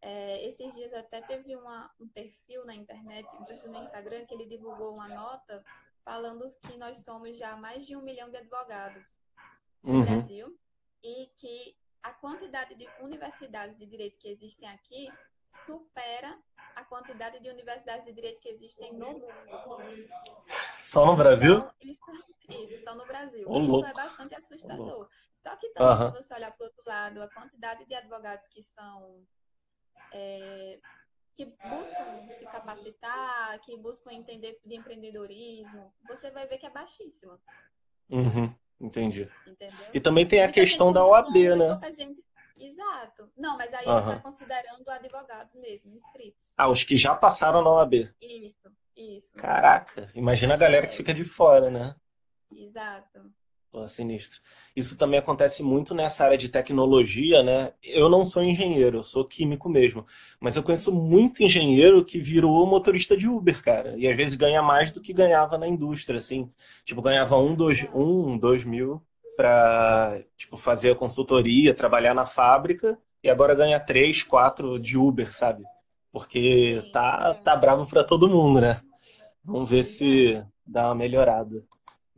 É, 0.01 0.45
esses 0.47 0.73
dias 0.75 0.93
até 0.93 1.21
teve 1.21 1.55
uma, 1.55 1.91
um 1.99 2.07
perfil 2.07 2.65
na 2.65 2.73
internet, 2.73 3.27
um 3.35 3.45
perfil 3.45 3.71
no 3.71 3.79
Instagram, 3.79 4.25
que 4.25 4.33
ele 4.33 4.45
divulgou 4.45 4.93
uma 4.93 5.09
nota 5.09 5.63
falando 6.03 6.45
que 6.61 6.77
nós 6.77 7.03
somos 7.03 7.37
já 7.37 7.55
mais 7.57 7.85
de 7.85 7.95
um 7.95 8.01
milhão 8.01 8.29
de 8.29 8.37
advogados 8.37 9.17
no 9.83 9.95
uhum. 9.95 10.05
Brasil 10.05 10.59
e 11.03 11.27
que 11.37 11.75
a 12.01 12.13
quantidade 12.13 12.75
de 12.75 12.87
universidades 13.01 13.77
de 13.77 13.85
direito 13.85 14.17
que 14.17 14.29
existem 14.29 14.67
aqui 14.69 15.11
supera 15.45 16.39
a 16.75 16.83
quantidade 16.85 17.39
de 17.39 17.49
universidades 17.49 18.05
de 18.05 18.13
direito 18.13 18.39
que 18.39 18.49
existem 18.49 18.93
no 18.93 19.13
mundo. 19.13 19.25
Só 20.79 21.05
no 21.05 21.17
Brasil? 21.17 21.57
Então, 21.57 21.73
isso, 21.81 22.73
isso, 22.73 22.83
só 22.83 22.95
no 22.95 23.05
Brasil. 23.05 23.45
Oh, 23.49 23.59
isso 23.59 23.85
é 23.85 23.93
bastante 23.93 24.35
assustador. 24.35 25.07
Oh. 25.07 25.29
Só 25.33 25.55
que 25.55 25.69
também, 25.69 26.07
uhum. 26.07 26.13
se 26.13 26.23
você 26.23 26.33
olhar 26.35 26.51
para 26.51 26.63
o 26.63 26.67
outro 26.67 26.83
lado, 26.85 27.21
a 27.21 27.29
quantidade 27.29 27.85
de 27.85 27.95
advogados 27.95 28.47
que 28.47 28.63
são. 28.63 29.25
É, 30.11 30.79
que 31.35 31.45
buscam 31.45 32.29
se 32.31 32.45
capacitar, 32.45 33.59
que 33.61 33.77
buscam 33.77 34.11
entender 34.11 34.59
de 34.65 34.75
empreendedorismo, 34.75 35.93
você 36.07 36.29
vai 36.31 36.45
ver 36.45 36.57
que 36.57 36.65
é 36.65 36.69
baixíssima. 36.69 37.39
Uhum. 38.09 38.53
Entendi. 38.79 39.29
Entendeu? 39.47 39.87
E 39.93 40.01
também 40.01 40.27
tem 40.27 40.41
a 40.41 40.51
questão 40.51 40.91
da 40.91 41.05
OAB, 41.05 41.33
né? 41.57 41.93
Gente... 41.93 42.23
Exato. 42.57 43.31
Não, 43.37 43.57
mas 43.57 43.73
aí 43.73 43.85
uhum. 43.85 43.99
está 43.99 44.19
considerando 44.19 44.89
advogados 44.89 45.55
mesmo, 45.55 45.95
inscritos. 45.95 46.53
Ah, 46.57 46.69
os 46.69 46.83
que 46.83 46.97
já 46.97 47.15
passaram 47.15 47.63
na 47.63 47.69
OAB. 47.69 48.09
Isso, 48.21 48.69
isso. 48.95 49.37
Caraca, 49.37 50.11
imagina 50.13 50.55
a 50.55 50.57
galera 50.57 50.87
que 50.87 50.95
fica 50.95 51.13
de 51.13 51.23
fora, 51.23 51.71
né? 51.71 51.95
Exato. 52.51 53.31
Pô, 53.71 53.87
sinistro. 53.87 54.41
Isso 54.75 54.97
também 54.97 55.19
acontece 55.19 55.61
muito 55.61 55.93
nessa 55.93 56.25
área 56.25 56.37
de 56.37 56.49
tecnologia, 56.49 57.43
né? 57.43 57.71
Eu 57.83 58.09
não 58.09 58.25
sou 58.25 58.43
engenheiro, 58.43 58.97
eu 58.97 59.03
sou 59.03 59.23
químico 59.23 59.69
mesmo. 59.69 60.07
Mas 60.39 60.55
eu 60.55 60.63
conheço 60.63 60.93
muito 60.93 61.43
engenheiro 61.43 62.03
que 62.03 62.19
virou 62.19 62.65
motorista 62.65 63.15
de 63.15 63.27
Uber, 63.27 63.61
cara. 63.63 63.95
E 63.95 64.07
às 64.07 64.17
vezes 64.17 64.33
ganha 64.35 64.63
mais 64.63 64.91
do 64.91 64.99
que 64.99 65.13
ganhava 65.13 65.55
na 65.55 65.67
indústria, 65.67 66.17
assim. 66.17 66.51
Tipo, 66.83 67.01
ganhava 67.01 67.37
um, 67.37 67.53
dois, 67.53 67.87
um, 67.93 68.37
dois 68.39 68.65
mil 68.65 69.01
para 69.37 70.19
tipo, 70.35 70.57
fazer 70.57 70.91
a 70.91 70.95
consultoria, 70.95 71.73
trabalhar 71.73 72.15
na 72.15 72.25
fábrica. 72.25 72.97
E 73.23 73.29
agora 73.29 73.53
ganha 73.53 73.79
três, 73.79 74.23
quatro 74.23 74.79
de 74.79 74.97
Uber, 74.97 75.31
sabe? 75.31 75.63
Porque 76.11 76.81
tá, 76.91 77.35
tá 77.43 77.55
bravo 77.55 77.85
para 77.85 78.03
todo 78.03 78.27
mundo, 78.29 78.61
né? 78.61 78.81
Vamos 79.43 79.69
ver 79.69 79.83
se 79.83 80.43
dá 80.65 80.87
uma 80.87 80.95
melhorada 80.95 81.63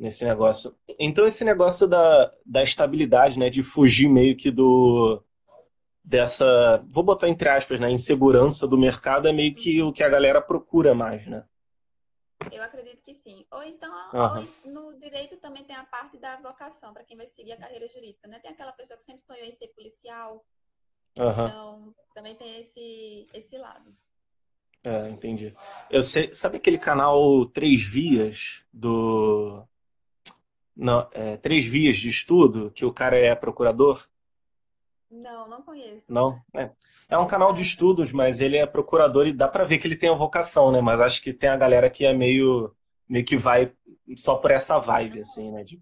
nesse 0.02 0.26
negócio. 0.26 0.76
Então 0.98 1.28
esse 1.28 1.46
negócio 1.46 1.88
da, 1.88 2.34
da 2.44 2.64
estabilidade, 2.64 3.38
né, 3.38 3.52
de 3.52 3.62
fugir 3.62 4.10
meio 4.10 4.36
que 4.36 4.50
do 4.50 5.24
dessa, 6.04 6.84
vou 6.90 7.04
botar 7.04 7.30
entre 7.30 7.48
aspas, 7.48 7.80
né, 7.80 7.92
insegurança 7.92 8.68
do 8.68 8.78
mercado 8.78 9.28
é 9.28 9.32
meio 9.32 9.54
que 9.54 9.80
o 9.84 9.94
que 9.94 10.04
a 10.04 10.10
galera 10.10 10.42
procura 10.42 10.96
mais, 10.96 11.28
né? 11.28 11.46
Eu 12.52 12.64
acredito 12.64 13.04
que 13.04 13.14
sim. 13.14 13.46
Ou 13.52 13.62
então, 13.62 13.94
uhum. 14.12 14.48
ou 14.66 14.72
no 14.72 15.00
direito 15.00 15.38
também 15.38 15.64
tem 15.64 15.76
a 15.76 15.84
parte 15.84 16.18
da 16.18 16.38
vocação, 16.38 16.92
para 16.92 17.04
quem 17.04 17.16
vai 17.16 17.28
seguir 17.28 17.52
a 17.52 17.58
carreira 17.58 17.88
jurídica, 17.88 18.28
né? 18.28 18.40
Tem 18.40 18.50
aquela 18.50 18.72
pessoa 18.72 18.98
que 18.98 19.04
sempre 19.04 19.22
sonhou 19.22 19.46
em 19.46 19.52
ser 19.52 19.68
policial. 19.68 20.44
Uhum. 21.20 21.30
Então, 21.30 21.96
também 22.16 22.34
tem 22.34 22.60
esse, 22.60 23.28
esse 23.32 23.56
lado. 23.60 23.96
É, 24.84 25.10
entendi. 25.10 25.54
Eu 25.92 26.02
sei, 26.02 26.34
sabe 26.34 26.58
aquele 26.58 26.80
canal 26.80 27.46
Três 27.46 27.84
Vias 27.84 28.64
do 28.74 29.64
não, 30.76 31.08
é, 31.12 31.38
três 31.38 31.66
vias 31.66 31.98
de 31.98 32.10
estudo, 32.10 32.72
que 32.72 32.86
o 32.86 32.94
cara 32.94 33.18
é 33.18 33.34
procurador? 33.36 34.06
Não, 35.10 35.48
não 35.48 35.62
conheço. 35.62 36.04
Não? 36.08 36.42
É. 36.54 36.72
é 37.10 37.18
um 37.18 37.28
canal 37.28 37.54
de 37.54 37.62
estudos, 37.62 38.12
mas 38.12 38.40
ele 38.40 38.58
é 38.58 38.66
procurador 38.66 39.28
e 39.28 39.34
dá 39.34 39.48
para 39.48 39.66
ver 39.66 39.78
que 39.78 39.88
ele 39.88 39.98
tem 39.98 40.10
a 40.10 40.16
vocação, 40.16 40.72
né? 40.72 40.80
Mas 40.80 41.02
acho 41.02 41.22
que 41.22 41.34
tem 41.34 41.50
a 41.50 41.58
galera 41.58 41.90
que 41.90 42.06
é 42.06 42.14
meio, 42.14 42.74
meio 43.08 43.26
que 43.26 43.36
vai 43.36 43.74
só 44.16 44.36
por 44.36 44.52
essa 44.52 44.80
vibe, 44.80 45.20
assim, 45.20 45.52
né? 45.52 45.64
De, 45.64 45.82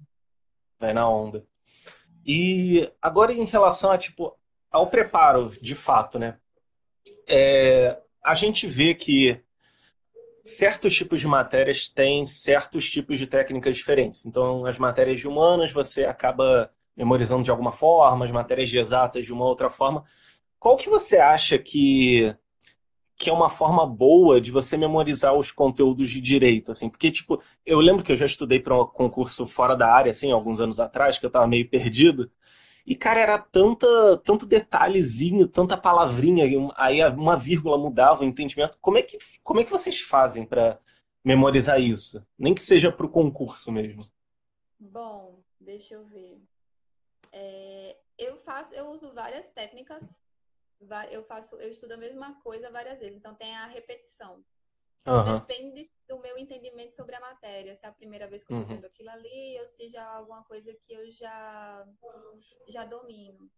vai 0.79 0.93
na 0.93 1.07
onda. 1.07 1.45
E 2.25 2.91
agora 3.01 3.31
em 3.31 3.45
relação 3.45 3.91
a, 3.91 3.97
tipo, 3.97 4.35
ao 4.71 4.87
preparo, 4.87 5.51
de 5.61 5.75
fato, 5.75 6.17
né? 6.17 6.37
É, 7.27 8.01
a 8.23 8.33
gente 8.33 8.67
vê 8.67 8.95
que 8.95 9.39
certos 10.43 10.93
tipos 10.95 11.21
de 11.21 11.27
matérias 11.27 11.89
têm 11.89 12.25
certos 12.25 12.89
tipos 12.89 13.19
de 13.19 13.27
técnicas 13.27 13.77
diferentes. 13.77 14.25
Então, 14.25 14.65
as 14.65 14.77
matérias 14.77 15.19
de 15.19 15.27
humanas 15.27 15.71
você 15.71 16.05
acaba 16.05 16.71
memorizando 16.95 17.43
de 17.43 17.51
alguma 17.51 17.71
forma, 17.71 18.25
as 18.25 18.31
matérias 18.31 18.69
de 18.69 18.77
exatas 18.77 19.25
de 19.25 19.31
uma 19.31 19.45
outra 19.45 19.69
forma. 19.69 20.03
Qual 20.59 20.75
que 20.75 20.89
você 20.89 21.17
acha 21.17 21.57
que, 21.57 22.35
que 23.17 23.29
é 23.29 23.33
uma 23.33 23.49
forma 23.49 23.85
boa 23.85 24.41
de 24.41 24.51
você 24.51 24.75
memorizar 24.75 25.33
os 25.33 25.51
conteúdos 25.51 26.09
de 26.09 26.19
direito? 26.19 26.71
Assim? 26.71 26.89
Porque, 26.89 27.09
tipo, 27.09 27.41
eu 27.65 27.79
lembro 27.79 28.03
que 28.03 28.11
eu 28.11 28.17
já 28.17 28.25
estudei 28.25 28.59
para 28.59 28.81
um 28.81 28.85
concurso 28.85 29.47
fora 29.47 29.75
da 29.75 29.89
área, 29.89 30.09
assim, 30.09 30.31
alguns 30.31 30.59
anos 30.59 30.79
atrás, 30.79 31.17
que 31.17 31.25
eu 31.25 31.29
estava 31.29 31.47
meio 31.47 31.69
perdido. 31.69 32.29
E, 32.85 32.95
cara, 32.95 33.19
era 33.19 33.37
tanta, 33.37 33.87
tanto 34.25 34.45
detalhezinho, 34.45 35.47
tanta 35.47 35.77
palavrinha, 35.77 36.45
aí 36.75 37.03
uma 37.09 37.37
vírgula 37.37 37.77
mudava 37.77 38.21
o 38.21 38.25
entendimento. 38.25 38.77
Como 38.81 38.97
é 38.97 39.03
que, 39.03 39.17
como 39.43 39.59
é 39.59 39.63
que 39.63 39.71
vocês 39.71 40.01
fazem 40.01 40.45
para 40.45 40.79
memorizar 41.23 41.79
isso? 41.79 42.25
Nem 42.37 42.55
que 42.55 42.61
seja 42.61 42.91
para 42.91 43.05
o 43.05 43.11
concurso 43.11 43.71
mesmo. 43.71 44.09
Bom, 44.79 45.39
deixa 45.59 45.93
eu 45.93 46.05
ver. 46.05 46.41
É, 47.31 47.95
eu 48.17 48.37
faço, 48.37 48.73
eu 48.73 48.87
uso 48.87 49.13
várias 49.13 49.47
técnicas. 49.49 50.03
Eu 51.11 51.23
faço, 51.23 51.57
eu 51.57 51.69
estudo 51.69 51.91
a 51.91 51.97
mesma 51.97 52.35
coisa 52.41 52.71
várias 52.71 52.99
vezes. 52.99 53.17
Então 53.17 53.35
tem 53.35 53.55
a 53.55 53.67
repetição. 53.67 54.43
Uhum. 55.07 55.39
Depende 55.39 55.89
do 56.07 56.19
meu 56.19 56.37
entendimento 56.37 56.95
sobre 56.95 57.15
a 57.15 57.19
matéria. 57.19 57.75
Se 57.75 57.85
é 57.85 57.89
a 57.89 57.93
primeira 57.93 58.27
vez 58.27 58.43
que 58.43 58.53
eu 58.53 58.59
estou 58.59 58.69
uhum. 58.69 58.81
vendo 58.81 58.85
aquilo 58.85 59.09
ali, 59.09 59.57
ou 59.59 59.65
se 59.65 59.89
já 59.89 60.01
é 60.01 60.17
alguma 60.17 60.43
coisa 60.43 60.73
que 60.73 60.93
eu 60.93 61.09
já, 61.11 61.87
já 62.67 62.85
domino. 62.85 63.49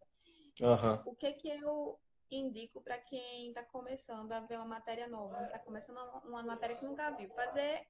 Uhum. 0.61 1.01
O 1.05 1.15
que 1.15 1.33
que 1.33 1.49
eu 1.49 1.99
indico 2.29 2.81
para 2.81 2.97
quem 2.97 3.49
está 3.49 3.63
começando 3.63 4.31
a 4.31 4.39
ver 4.39 4.57
uma 4.57 4.65
matéria 4.65 5.07
nova, 5.07 5.43
está 5.43 5.59
começando 5.59 5.97
uma 6.23 6.43
matéria 6.43 6.75
que 6.77 6.85
nunca 6.85 7.11
viu? 7.11 7.29
Fazer 7.29 7.85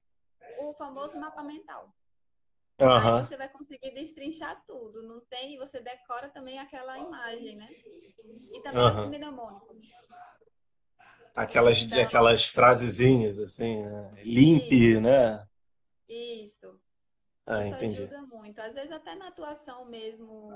o 0.58 0.72
famoso 0.74 1.18
mapa 1.18 1.42
mental. 1.42 1.92
Uhum. 2.80 2.88
Aí 2.88 3.24
você 3.24 3.36
vai 3.36 3.48
conseguir 3.48 3.92
destrinchar 3.92 4.60
tudo, 4.66 5.02
não 5.02 5.20
tem? 5.26 5.58
Você 5.58 5.80
decora 5.80 6.28
também 6.30 6.58
aquela 6.58 6.98
imagem, 6.98 7.56
né? 7.56 7.68
E 8.52 8.60
também 8.62 9.08
mnemônicos. 9.08 9.41
Aquelas, 11.34 11.82
então, 11.82 12.02
aquelas 12.02 12.46
frasezinhas, 12.46 13.38
assim, 13.38 13.82
né? 13.82 14.10
limpe, 14.22 14.92
isso, 14.92 15.00
né? 15.00 15.48
Isso. 16.08 16.80
Ah, 17.46 17.60
isso 17.60 17.74
entendi. 17.74 18.02
ajuda 18.02 18.22
muito. 18.22 18.58
Às 18.60 18.74
vezes 18.74 18.92
até 18.92 19.14
na 19.14 19.28
atuação 19.28 19.84
mesmo, 19.86 20.50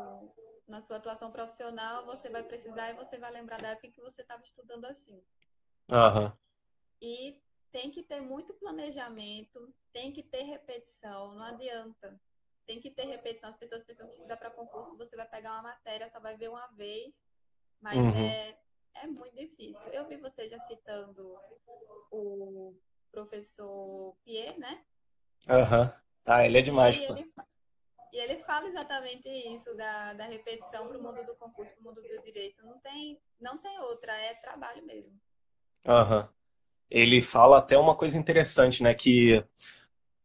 na 0.69 0.81
sua 0.81 0.99
atuação 0.99 1.31
profissional, 1.31 2.05
você 2.05 2.29
vai 2.29 2.43
precisar 2.43 2.91
e 2.91 2.95
você 2.95 3.17
vai 3.17 3.33
lembrar 3.33 3.61
da 3.61 3.71
época 3.71 3.91
que 3.91 4.01
você 4.01 4.23
estava 4.23 4.43
estudando 4.43 4.85
assim. 4.85 5.23
Aham. 5.91 6.37
E 7.01 7.41
tem 7.73 7.91
que 7.91 8.03
ter 8.03 8.21
muito 8.21 8.55
planejamento, 8.55 9.75
tem 9.93 10.13
que 10.13 10.23
ter 10.23 10.43
repetição, 10.43 11.35
não 11.35 11.43
adianta. 11.43 12.21
Tem 12.67 12.81
que 12.81 12.91
ter 12.91 13.07
repetição. 13.07 13.49
As 13.49 13.57
pessoas 13.57 13.85
pensam 13.85 14.09
que 14.09 14.15
estudar 14.15 14.37
para 14.37 14.51
concurso, 14.51 14.97
você 14.97 15.17
vai 15.17 15.27
pegar 15.27 15.53
uma 15.53 15.63
matéria, 15.63 16.09
só 16.09 16.21
vai 16.21 16.37
ver 16.37 16.49
uma 16.49 16.67
vez, 16.69 17.23
mas 17.81 17.97
uhum. 17.97 18.25
é 18.25 18.59
é 19.03 19.07
muito 19.07 19.35
difícil. 19.35 19.89
Eu 19.93 20.07
vi 20.07 20.17
você 20.17 20.49
já 20.49 20.59
citando 20.59 21.37
o 22.11 22.75
professor 23.11 24.15
Pierre, 24.25 24.59
né? 24.59 24.83
Aham. 25.49 25.83
Uhum. 25.83 25.91
Ah, 26.25 26.45
ele 26.45 26.59
é 26.59 26.63
demais. 26.63 26.97
E 26.97 27.05
ele, 27.05 27.33
e 28.13 28.19
ele 28.19 28.37
fala 28.45 28.67
exatamente 28.67 29.29
isso, 29.29 29.75
da, 29.77 30.13
da 30.15 30.27
repetição 30.27 30.89
para 30.89 30.99
o 30.99 31.03
mundo 31.03 31.25
do 31.25 31.37
concurso, 31.37 31.73
para 31.73 31.81
o 31.81 31.85
mundo 31.85 32.03
do 32.03 32.23
direito. 32.25 32.65
Não 32.65 32.79
tem, 32.81 33.21
não 33.41 33.59
tem 33.59 33.79
outra, 33.79 34.13
é 34.13 34.35
trabalho 34.35 34.85
mesmo. 34.85 35.13
Aham. 35.87 36.23
Uhum. 36.23 36.29
Ele 36.89 37.21
fala 37.21 37.59
até 37.59 37.77
uma 37.77 37.97
coisa 37.97 38.17
interessante, 38.19 38.83
né? 38.83 38.95
Que, 38.95 39.45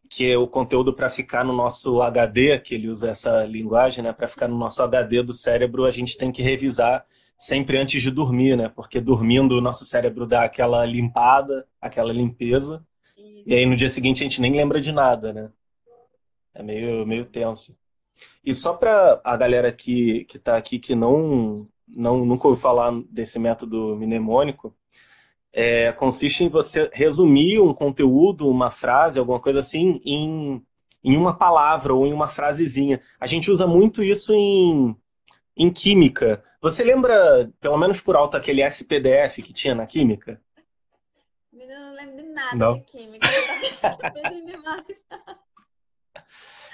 que 0.10 0.32
é 0.32 0.38
o 0.38 0.48
conteúdo 0.48 0.94
para 0.94 1.10
ficar 1.10 1.44
no 1.44 1.54
nosso 1.54 2.02
HD, 2.02 2.60
que 2.60 2.76
ele 2.76 2.88
usa 2.88 3.10
essa 3.10 3.44
linguagem, 3.46 4.04
né? 4.04 4.14
Para 4.14 4.28
ficar 4.28 4.48
no 4.48 4.58
nosso 4.58 4.82
HD 4.84 5.24
do 5.24 5.34
cérebro, 5.34 5.86
a 5.86 5.92
gente 5.92 6.18
tem 6.18 6.32
que 6.32 6.42
revisar 6.42 7.06
sempre 7.42 7.80
antes 7.80 8.02
de 8.04 8.12
dormir, 8.12 8.56
né? 8.56 8.70
Porque 8.70 9.02
dormindo 9.02 9.58
o 9.58 9.62
nosso 9.62 9.84
cérebro 9.84 10.28
dá 10.28 10.44
aquela 10.44 10.86
limpada, 10.86 11.68
aquela 11.82 12.14
limpeza. 12.14 12.86
E 13.46 13.56
aí 13.56 13.66
no 13.66 13.76
dia 13.76 13.90
seguinte 13.90 14.24
a 14.24 14.28
gente 14.28 14.40
nem 14.40 14.56
lembra 14.56 14.80
de 14.80 14.92
nada, 14.92 15.34
né? 15.34 15.52
É 16.54 16.62
meio, 16.62 17.04
meio 17.06 17.26
tenso. 17.26 17.76
E 18.46 18.54
só 18.54 18.76
para 18.76 19.20
a 19.24 19.36
galera 19.36 19.72
que, 19.72 20.26
que 20.26 20.38
tá 20.38 20.56
aqui 20.56 20.78
que 20.78 20.94
não 20.94 21.68
não, 21.88 22.24
nunca 22.24 22.48
ouviu 22.48 22.62
falar 22.62 22.92
desse 23.10 23.40
método 23.40 23.98
mnemônico, 23.98 24.74
é, 25.52 25.92
consiste 25.94 26.44
em 26.44 26.50
você 26.50 26.90
resumir 26.94 27.60
um 27.60 27.74
conteúdo, 27.74 28.48
uma 28.48 28.72
frase, 28.72 29.20
alguma 29.20 29.40
coisa 29.40 29.60
assim, 29.60 30.00
em, 30.06 30.64
em 31.04 31.18
uma 31.18 31.36
palavra 31.36 31.94
ou 31.94 32.06
em 32.06 32.14
uma 32.14 32.28
frasezinha. 32.28 33.02
A 33.20 33.28
gente 33.28 33.50
usa 33.52 33.68
muito 33.68 34.04
isso 34.04 34.34
em, 34.34 34.96
em 35.58 35.70
química. 35.72 36.44
Você 36.62 36.84
lembra, 36.84 37.50
pelo 37.60 37.78
menos 37.78 38.02
por 38.02 38.16
alto, 38.16 38.38
aquele 38.38 38.62
SPDF 38.62 39.42
que 39.42 39.52
tinha 39.52 39.74
na 39.74 39.88
química? 39.88 40.40
Eu 41.52 41.68
não 41.68 41.94
lembro 41.94 42.18
de 42.18 42.24
nada 42.24 42.56
não. 42.56 42.74
de 42.74 42.82
química. 42.82 43.28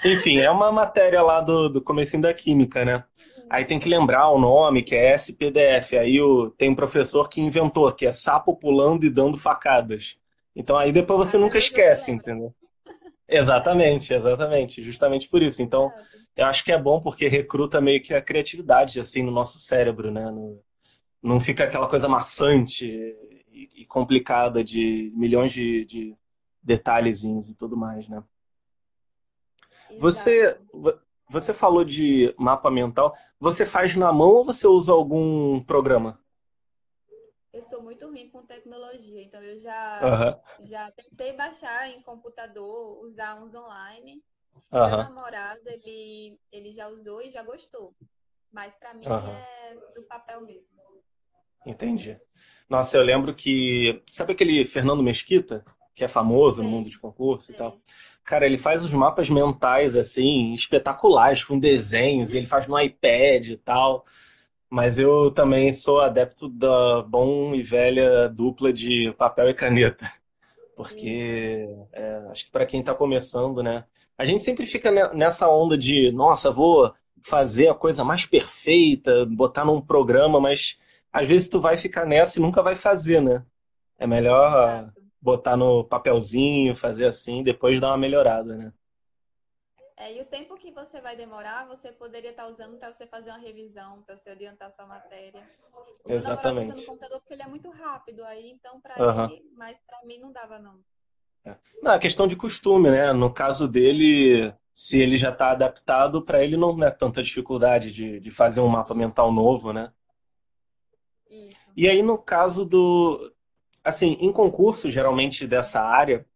Enfim, 0.04 0.38
é 0.38 0.50
uma 0.50 0.70
matéria 0.70 1.22
lá 1.22 1.40
do, 1.40 1.68
do 1.68 1.80
comecinho 1.80 2.22
da 2.22 2.34
química, 2.34 2.84
né? 2.84 3.02
Aí 3.50 3.64
tem 3.64 3.80
que 3.80 3.88
lembrar 3.88 4.28
o 4.28 4.38
nome, 4.38 4.82
que 4.82 4.94
é 4.94 5.14
SPDF. 5.14 5.96
Aí 5.96 6.20
o, 6.20 6.50
tem 6.50 6.70
um 6.70 6.74
professor 6.74 7.28
que 7.28 7.40
inventou, 7.40 7.90
que 7.90 8.06
é 8.06 8.12
sapo 8.12 8.54
pulando 8.54 9.06
e 9.06 9.10
dando 9.10 9.38
facadas. 9.38 10.16
Então 10.54 10.76
aí 10.76 10.92
depois 10.92 11.18
você 11.18 11.38
ah, 11.38 11.40
nunca 11.40 11.56
esquece, 11.56 12.12
entendeu? 12.12 12.54
Exatamente, 13.26 14.12
exatamente. 14.12 14.82
Justamente 14.82 15.28
por 15.28 15.42
isso. 15.42 15.62
Então, 15.62 15.90
eu 16.38 16.46
acho 16.46 16.64
que 16.64 16.70
é 16.70 16.80
bom 16.80 17.00
porque 17.00 17.26
recruta 17.26 17.80
meio 17.80 18.00
que 18.00 18.14
a 18.14 18.22
criatividade, 18.22 19.00
assim, 19.00 19.24
no 19.24 19.32
nosso 19.32 19.58
cérebro, 19.58 20.12
né? 20.12 20.30
No, 20.30 20.62
não 21.20 21.40
fica 21.40 21.64
aquela 21.64 21.88
coisa 21.88 22.08
maçante 22.08 22.86
e, 23.50 23.68
e 23.74 23.84
complicada 23.84 24.62
de 24.62 25.12
milhões 25.16 25.52
de, 25.52 25.84
de 25.84 26.16
detalhezinhos 26.62 27.50
e 27.50 27.56
tudo 27.56 27.76
mais, 27.76 28.08
né? 28.08 28.22
Você, 29.98 30.56
você 31.28 31.52
falou 31.52 31.84
de 31.84 32.32
mapa 32.38 32.70
mental. 32.70 33.16
Você 33.40 33.66
faz 33.66 33.96
na 33.96 34.12
mão 34.12 34.28
ou 34.28 34.44
você 34.44 34.68
usa 34.68 34.92
algum 34.92 35.60
programa? 35.64 36.20
Eu 37.52 37.62
sou 37.62 37.82
muito 37.82 38.06
ruim 38.06 38.28
com 38.28 38.46
tecnologia, 38.46 39.20
então 39.24 39.42
eu 39.42 39.58
já, 39.58 40.00
uhum. 40.04 40.64
já 40.66 40.88
tentei 40.92 41.32
baixar 41.32 41.88
em 41.88 42.00
computador, 42.00 43.02
usar 43.02 43.42
uns 43.42 43.56
online. 43.56 44.22
Uhum. 44.72 44.88
Meu 44.88 44.96
namorado, 44.96 45.60
ele, 45.66 46.38
ele 46.52 46.72
já 46.72 46.88
usou 46.88 47.22
e 47.22 47.30
já 47.30 47.42
gostou. 47.42 47.94
Mas 48.52 48.76
para 48.76 48.94
mim 48.94 49.06
uhum. 49.06 49.30
é 49.30 49.76
do 49.94 50.02
papel 50.04 50.40
mesmo. 50.40 50.78
Entendi. 51.66 52.18
Nossa, 52.68 52.96
eu 52.96 53.02
lembro 53.02 53.34
que. 53.34 54.02
Sabe 54.10 54.32
aquele 54.32 54.64
Fernando 54.64 55.02
Mesquita, 55.02 55.64
que 55.94 56.04
é 56.04 56.08
famoso 56.08 56.62
no 56.62 56.68
mundo 56.68 56.90
de 56.90 56.98
concurso 56.98 57.50
e 57.50 57.54
tal? 57.54 57.78
Cara, 58.24 58.44
ele 58.44 58.58
faz 58.58 58.84
os 58.84 58.92
mapas 58.92 59.30
mentais, 59.30 59.96
assim, 59.96 60.52
espetaculares, 60.52 61.44
com 61.44 61.58
desenhos, 61.58 62.34
ele 62.34 62.46
faz 62.46 62.66
no 62.66 62.78
iPad 62.78 63.48
e 63.48 63.56
tal. 63.56 64.04
Mas 64.68 64.98
eu 64.98 65.30
também 65.30 65.72
sou 65.72 66.00
adepto 66.00 66.46
da 66.46 67.02
bom 67.02 67.54
e 67.54 67.62
velha 67.62 68.28
dupla 68.28 68.70
de 68.70 69.12
papel 69.16 69.48
e 69.48 69.54
caneta. 69.54 70.10
Porque 70.76 71.66
é, 71.92 72.16
acho 72.30 72.44
que 72.44 72.50
para 72.52 72.66
quem 72.66 72.80
está 72.80 72.94
começando, 72.94 73.62
né? 73.62 73.84
A 74.18 74.24
gente 74.24 74.42
sempre 74.42 74.66
fica 74.66 74.90
nessa 75.14 75.48
onda 75.48 75.78
de, 75.78 76.10
nossa, 76.10 76.50
vou 76.50 76.92
fazer 77.22 77.68
a 77.68 77.74
coisa 77.74 78.02
mais 78.02 78.26
perfeita, 78.26 79.24
botar 79.24 79.64
num 79.64 79.80
programa, 79.80 80.40
mas 80.40 80.76
às 81.12 81.26
vezes 81.26 81.48
tu 81.48 81.60
vai 81.60 81.76
ficar 81.76 82.04
nessa 82.04 82.38
e 82.38 82.42
nunca 82.42 82.60
vai 82.60 82.74
fazer, 82.74 83.22
né? 83.22 83.44
É 83.96 84.06
melhor 84.06 84.92
botar 85.20 85.56
no 85.56 85.84
papelzinho, 85.84 86.74
fazer 86.74 87.06
assim, 87.06 87.44
depois 87.44 87.80
dar 87.80 87.88
uma 87.88 87.96
melhorada, 87.96 88.56
né? 88.56 88.72
É, 89.96 90.16
e 90.16 90.20
o 90.20 90.24
tempo 90.24 90.56
que 90.56 90.70
você 90.70 91.00
vai 91.00 91.16
demorar, 91.16 91.66
você 91.66 91.90
poderia 91.90 92.30
estar 92.30 92.46
usando 92.46 92.76
para 92.76 92.92
você 92.92 93.04
fazer 93.06 93.30
uma 93.30 93.38
revisão, 93.38 94.00
para 94.02 94.16
você 94.16 94.30
adiantar 94.30 94.70
sua 94.70 94.86
matéria. 94.86 95.42
O 96.04 96.12
Exatamente. 96.12 96.70
usando 96.70 96.82
o 96.82 96.86
computador 96.86 97.18
porque 97.18 97.34
ele 97.34 97.42
é 97.42 97.48
muito 97.48 97.68
rápido 97.70 98.24
aí, 98.24 98.50
então 98.50 98.80
para 98.80 98.94
uhum. 98.96 99.30
ele, 99.30 99.50
mas 99.56 99.76
para 99.80 100.04
mim 100.04 100.18
não 100.18 100.30
dava 100.30 100.58
não. 100.58 100.80
É. 101.48 101.56
Não, 101.82 101.92
é 101.92 101.98
questão 101.98 102.26
de 102.26 102.36
costume, 102.36 102.90
né? 102.90 103.12
No 103.12 103.32
caso 103.32 103.68
dele, 103.68 104.52
se 104.74 105.00
ele 105.00 105.16
já 105.16 105.30
está 105.30 105.50
adaptado, 105.52 106.22
para 106.22 106.42
ele 106.42 106.56
não 106.56 106.82
é 106.84 106.90
tanta 106.90 107.22
dificuldade 107.22 107.92
de, 107.92 108.20
de 108.20 108.30
fazer 108.30 108.60
um 108.60 108.68
mapa 108.68 108.94
mental 108.94 109.32
novo, 109.32 109.72
né? 109.72 109.92
Isso. 111.30 111.56
E 111.76 111.88
aí, 111.88 112.02
no 112.02 112.18
caso 112.18 112.64
do, 112.64 113.32
Assim, 113.88 114.18
em 114.20 114.30
concurso, 114.30 114.90
geralmente 114.90 115.46
dessa 115.46 115.82
área, 115.82 116.26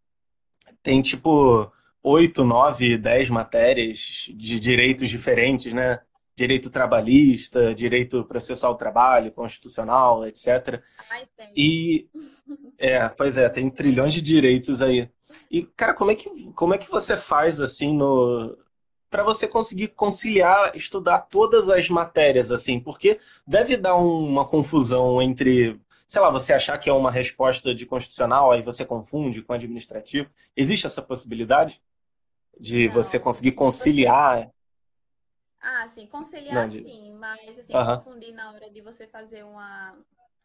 tem 0.82 1.02
tipo 1.02 1.70
oito, 2.02 2.44
nove, 2.44 2.96
dez 2.96 3.28
matérias 3.28 4.26
de 4.34 4.58
direitos 4.58 5.10
diferentes, 5.10 5.70
né? 5.70 6.00
Direito 6.34 6.70
trabalhista, 6.70 7.74
direito 7.74 8.24
processual 8.24 8.72
do 8.72 8.78
trabalho, 8.78 9.32
constitucional, 9.32 10.26
etc. 10.26 10.82
Ai, 11.10 11.26
tem. 11.36 11.52
E 11.54 12.08
é, 12.78 13.08
pois 13.08 13.36
é, 13.36 13.48
tem 13.48 13.68
trilhões 13.70 14.14
de 14.14 14.22
direitos 14.22 14.80
aí. 14.80 15.08
E 15.50 15.62
cara, 15.62 15.94
como 15.94 16.10
é 16.10 16.14
que 16.14 16.52
como 16.54 16.74
é 16.74 16.78
que 16.78 16.90
você 16.90 17.16
faz 17.16 17.60
assim 17.60 17.94
no 17.94 18.56
para 19.10 19.22
você 19.22 19.46
conseguir 19.46 19.88
conciliar, 19.88 20.74
estudar 20.74 21.20
todas 21.30 21.68
as 21.68 21.90
matérias 21.90 22.50
assim, 22.50 22.80
porque 22.80 23.20
deve 23.46 23.76
dar 23.76 23.94
uma 23.96 24.46
confusão 24.46 25.20
entre 25.20 25.78
sei 26.12 26.20
lá, 26.20 26.30
você 26.30 26.52
achar 26.52 26.76
que 26.76 26.90
é 26.90 26.92
uma 26.92 27.10
resposta 27.10 27.74
de 27.74 27.86
constitucional, 27.86 28.52
aí 28.52 28.60
você 28.60 28.84
confunde 28.84 29.40
com 29.40 29.54
administrativo. 29.54 30.28
Existe 30.54 30.86
essa 30.86 31.00
possibilidade 31.00 31.80
de 32.60 32.86
Não, 32.86 32.92
você 32.92 33.18
conseguir 33.18 33.52
conciliar? 33.52 34.50
Ah, 35.62 35.86
sim, 35.86 36.06
conciliar 36.08 36.68
não, 36.68 36.70
sim, 36.70 37.12
mas 37.14 37.58
assim, 37.58 37.74
uhum. 37.74 37.96
confundir 37.96 38.34
na 38.34 38.52
hora 38.52 38.68
de 38.68 38.80
você 38.80 39.06
fazer 39.06 39.44
uma, 39.44 39.96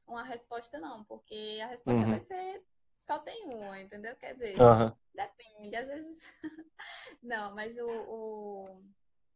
uma 0.08 0.24
resposta 0.24 0.80
não, 0.80 1.04
porque 1.06 1.60
a 1.64 1.68
resposta 1.68 2.02
uhum. 2.02 2.12
vai 2.12 2.20
ser 2.20 2.64
só 3.08 3.20
tem 3.20 3.46
uma, 3.46 3.80
entendeu? 3.80 4.14
Quer 4.18 4.34
dizer, 4.34 4.60
uhum. 4.60 4.92
depende, 5.16 5.76
às 5.76 5.88
vezes. 5.88 6.34
não, 7.24 7.56
mas 7.56 7.78
o, 7.78 7.88
o, 7.90 8.84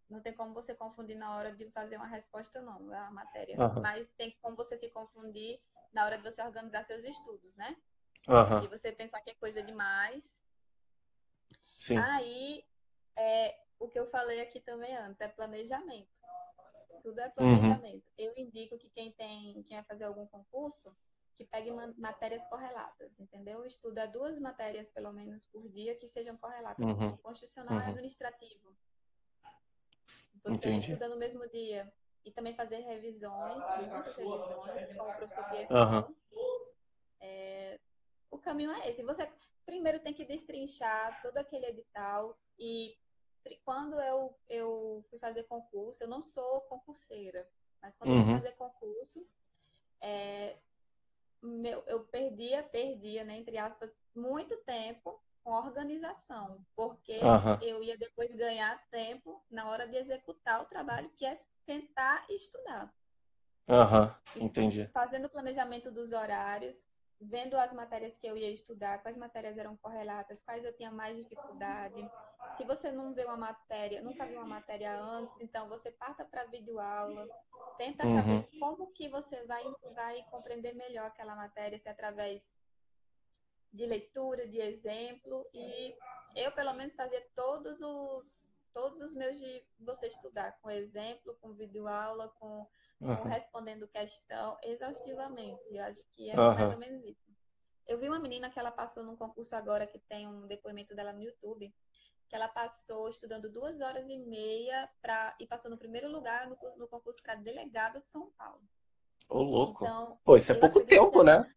não 0.09 0.21
tem 0.21 0.33
como 0.33 0.53
você 0.53 0.75
confundir 0.75 1.15
na 1.15 1.37
hora 1.37 1.55
de 1.55 1.71
fazer 1.71 1.95
uma 1.95 2.05
resposta, 2.05 2.61
não, 2.61 2.93
a 2.93 3.11
matéria. 3.11 3.55
Mas 3.81 4.09
tem 4.09 4.37
como 4.41 4.57
você 4.57 4.75
se 4.75 4.89
confundir 4.89 5.57
na 5.93 6.03
hora 6.03 6.17
de 6.17 6.23
você 6.23 6.43
organizar 6.43 6.83
seus 6.83 7.05
estudos, 7.05 7.55
né? 7.55 7.75
E 8.61 8.67
você 8.67 8.91
pensar 8.91 9.21
que 9.21 9.31
é 9.31 9.35
coisa 9.35 9.63
demais. 9.63 10.43
Sim. 11.77 11.97
Aí, 11.97 12.65
é, 13.15 13.57
o 13.81 13.89
que 13.89 13.99
eu 13.99 14.05
falei 14.05 14.39
aqui 14.39 14.59
também 14.59 14.95
antes, 14.95 15.19
é 15.21 15.27
planejamento. 15.27 16.21
Tudo 17.01 17.19
é 17.19 17.29
planejamento. 17.29 18.05
Uhum. 18.05 18.13
Eu 18.17 18.33
indico 18.37 18.77
que 18.77 18.89
quem 18.89 19.11
tem, 19.13 19.63
quem 19.63 19.77
vai 19.77 19.83
fazer 19.83 20.03
algum 20.03 20.27
concurso, 20.27 20.95
que 21.35 21.43
pegue 21.43 21.71
matérias 21.97 22.45
correlatas, 22.47 23.19
entendeu? 23.19 23.65
Estuda 23.65 24.05
duas 24.05 24.39
matérias, 24.39 24.87
pelo 24.89 25.11
menos, 25.11 25.47
por 25.47 25.67
dia, 25.67 25.95
que 25.95 26.07
sejam 26.07 26.37
correlatas, 26.37 26.87
uhum. 26.87 26.95
como 26.95 27.17
constitucional 27.17 27.73
uhum. 27.73 27.81
e 27.81 27.89
administrativo. 27.89 28.77
Você 30.43 30.69
Entendi. 30.69 30.91
estuda 30.91 31.09
no 31.09 31.17
mesmo 31.17 31.47
dia 31.49 31.91
e 32.23 32.31
também 32.31 32.53
fazer 32.53 32.77
revisões, 32.81 33.63
muitas 33.89 34.15
revisões, 34.15 34.93
como 34.95 35.09
o 35.09 35.15
professor 35.15 35.43
Pierre 35.49 35.67
falou. 35.67 36.07
Uhum. 36.31 36.65
É, 37.19 37.79
o 38.29 38.37
caminho 38.37 38.71
é 38.71 38.89
esse. 38.89 39.01
Você 39.01 39.27
primeiro 39.65 39.99
tem 39.99 40.13
que 40.13 40.25
destrinchar 40.25 41.19
todo 41.23 41.37
aquele 41.37 41.65
edital 41.65 42.37
e 42.59 42.95
quando 43.63 43.99
eu, 43.99 44.37
eu 44.49 45.05
fui 45.09 45.19
fazer 45.19 45.43
concurso, 45.43 46.03
eu 46.03 46.07
não 46.07 46.21
sou 46.21 46.61
concurseira, 46.61 47.47
mas 47.81 47.95
quando 47.95 48.11
uhum. 48.11 48.19
eu 48.19 48.23
fui 48.23 48.33
uhum. 48.33 48.39
fazer 48.39 48.51
concurso, 48.55 49.27
é, 50.01 50.57
meu, 51.41 51.83
eu 51.87 52.05
perdia, 52.05 52.63
perdia, 52.63 53.23
né, 53.23 53.37
entre 53.37 53.57
aspas, 53.57 53.99
muito 54.15 54.55
tempo 54.57 55.21
com 55.43 55.51
organização, 55.51 56.63
porque 56.75 57.17
uhum. 57.17 57.61
eu 57.61 57.83
ia 57.83 57.97
depois 57.97 58.35
ganhar 58.35 58.79
tempo 58.91 59.43
na 59.49 59.69
hora 59.69 59.87
de 59.87 59.97
executar 59.97 60.61
o 60.61 60.65
trabalho, 60.65 61.09
que 61.17 61.25
é 61.25 61.33
tentar 61.65 62.25
estudar. 62.29 62.93
Aham, 63.67 64.15
uhum. 64.35 64.43
entendi. 64.43 64.87
Fazendo 64.93 65.25
o 65.25 65.29
planejamento 65.29 65.91
dos 65.91 66.11
horários, 66.11 66.83
vendo 67.19 67.55
as 67.55 67.73
matérias 67.73 68.17
que 68.17 68.27
eu 68.27 68.35
ia 68.35 68.49
estudar, 68.49 69.01
quais 69.01 69.17
matérias 69.17 69.57
eram 69.57 69.77
correlatas, 69.77 70.41
quais 70.41 70.65
eu 70.65 70.75
tinha 70.75 70.91
mais 70.91 71.15
dificuldade. 71.15 72.09
Se 72.55 72.63
você 72.65 72.91
não 72.91 73.13
vê 73.13 73.25
uma 73.25 73.37
matéria, 73.37 74.01
nunca 74.01 74.25
viu 74.25 74.37
uma 74.37 74.47
matéria 74.47 74.99
antes, 74.99 75.39
então 75.39 75.69
você 75.69 75.91
parta 75.91 76.25
para 76.25 76.45
videoaula, 76.45 77.27
tenta 77.77 78.05
uhum. 78.05 78.17
saber 78.17 78.49
como 78.59 78.91
que 78.93 79.07
você 79.07 79.43
vai, 79.45 79.63
vai 79.95 80.23
compreender 80.29 80.73
melhor 80.73 81.07
aquela 81.07 81.35
matéria, 81.35 81.79
se 81.79 81.87
é 81.87 81.91
através 81.91 82.57
de 83.71 83.85
leitura, 83.85 84.47
de 84.47 84.59
exemplo, 84.59 85.47
e 85.53 85.95
eu 86.35 86.51
pelo 86.51 86.73
menos 86.73 86.95
fazia 86.95 87.25
todos 87.35 87.81
os 87.81 88.51
todos 88.73 89.01
os 89.01 89.13
meus 89.13 89.37
de 89.37 89.63
você 89.79 90.07
estudar, 90.07 90.57
com 90.61 90.69
exemplo, 90.69 91.37
com 91.41 91.53
videoaula, 91.53 92.29
com, 92.39 92.67
uhum. 93.01 93.17
com 93.17 93.27
respondendo 93.27 93.87
questão, 93.87 94.57
exaustivamente. 94.63 95.61
Eu 95.69 95.83
acho 95.83 96.03
que 96.15 96.29
é 96.29 96.39
uhum. 96.39 96.53
mais 96.53 96.71
ou 96.71 96.77
menos 96.77 97.03
isso. 97.03 97.31
Eu 97.87 97.99
vi 97.99 98.07
uma 98.07 98.19
menina 98.19 98.49
que 98.49 98.59
ela 98.59 98.71
passou 98.71 99.03
num 99.03 99.17
concurso 99.17 99.55
agora, 99.55 99.87
que 99.87 99.99
tem 99.99 100.27
um 100.27 100.47
depoimento 100.47 100.95
dela 100.95 101.11
no 101.11 101.21
YouTube, 101.21 101.73
que 102.31 102.35
ela 102.37 102.47
passou 102.47 103.09
estudando 103.09 103.51
duas 103.51 103.81
horas 103.81 104.09
e 104.09 104.17
meia 104.17 104.89
pra, 105.01 105.35
e 105.37 105.45
passou 105.45 105.69
no 105.69 105.77
primeiro 105.77 106.09
lugar 106.09 106.47
no, 106.47 106.57
no 106.77 106.87
concurso 106.87 107.21
para 107.21 107.35
delegado 107.35 107.99
de 108.01 108.07
São 108.07 108.31
Paulo. 108.37 108.63
Ô, 109.27 109.43
louco. 109.43 109.83
Então, 109.83 110.17
Pô, 110.23 110.37
isso 110.37 110.49
é 110.53 110.55
pouco 110.55 110.79
tempo, 110.85 111.23
né? 111.23 111.53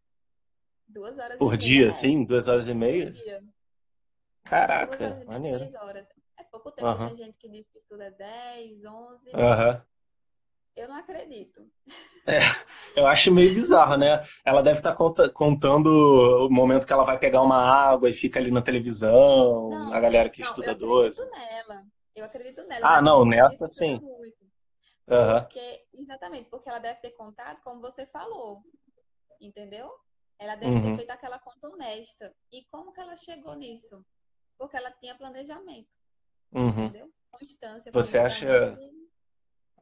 Duas 0.88 1.16
horas 1.20 1.38
Por 1.38 1.56
dia, 1.56 1.82
meia, 1.82 1.92
sim? 1.92 2.24
Duas 2.24 2.48
horas 2.48 2.66
e 2.66 2.74
meia? 2.74 3.04
Por 3.04 3.12
dia. 3.12 3.44
Caraca, 4.42 4.86
Duas 4.88 5.00
horas 5.00 5.14
e 5.14 5.18
meia, 5.18 5.30
maneiro. 5.30 5.58
três 5.58 5.74
horas. 5.76 6.08
É 6.36 6.42
pouco 6.42 6.72
tempo. 6.72 6.88
Aham. 6.88 7.06
Tem 7.06 7.16
gente 7.24 7.38
que 7.38 7.48
diz 7.48 7.68
que 7.68 7.78
estuda 7.78 8.10
10, 8.10 8.84
11. 8.84 9.30
Aham. 9.32 9.86
Eu 10.74 10.88
não 10.88 10.96
acredito. 10.96 11.70
Eu 12.96 13.06
acho 13.06 13.32
meio 13.32 13.54
bizarro, 13.54 13.96
né? 13.96 14.24
Ela 14.44 14.62
deve 14.62 14.78
estar 14.78 14.94
conta- 14.94 15.28
contando 15.28 15.88
o 16.46 16.48
momento 16.50 16.86
que 16.86 16.92
ela 16.92 17.04
vai 17.04 17.18
pegar 17.18 17.42
uma 17.42 17.56
água 17.56 18.08
e 18.08 18.12
fica 18.12 18.38
ali 18.38 18.50
na 18.50 18.62
televisão, 18.62 19.70
Não, 19.70 19.92
a 19.92 20.00
galera 20.00 20.30
que 20.30 20.40
não, 20.40 20.48
estuda 20.48 20.70
eu 20.70 20.76
12. 20.76 21.20
acredito 21.20 21.38
nela. 21.38 21.84
Eu 22.14 22.24
acredito 22.24 22.62
nela. 22.66 22.88
Ah, 22.96 23.02
não, 23.02 23.20
eu 23.20 23.24
nessa 23.26 23.68
sim. 23.68 24.00
muito. 24.00 24.44
Aham. 25.08 25.40
Porque, 25.42 25.82
exatamente, 25.92 26.48
porque 26.48 26.68
ela 26.68 26.78
deve 26.78 27.00
ter 27.00 27.10
contado 27.10 27.60
como 27.62 27.80
você 27.80 28.06
falou. 28.06 28.62
Entendeu? 29.40 29.90
Ela 30.38 30.54
deve 30.56 30.80
ter 30.80 30.86
Uhum. 30.88 30.96
feito 30.96 31.10
aquela 31.10 31.38
conta 31.38 31.68
honesta. 31.68 32.32
E 32.52 32.64
como 32.70 32.92
que 32.92 33.00
ela 33.00 33.16
chegou 33.16 33.54
nisso? 33.54 34.04
Porque 34.56 34.76
ela 34.76 34.90
tinha 34.92 35.14
planejamento, 35.16 35.88
Uhum. 36.52 36.84
entendeu? 36.86 37.10
Constância, 37.30 37.90
Você 37.92 38.18
acha-. 38.18 38.78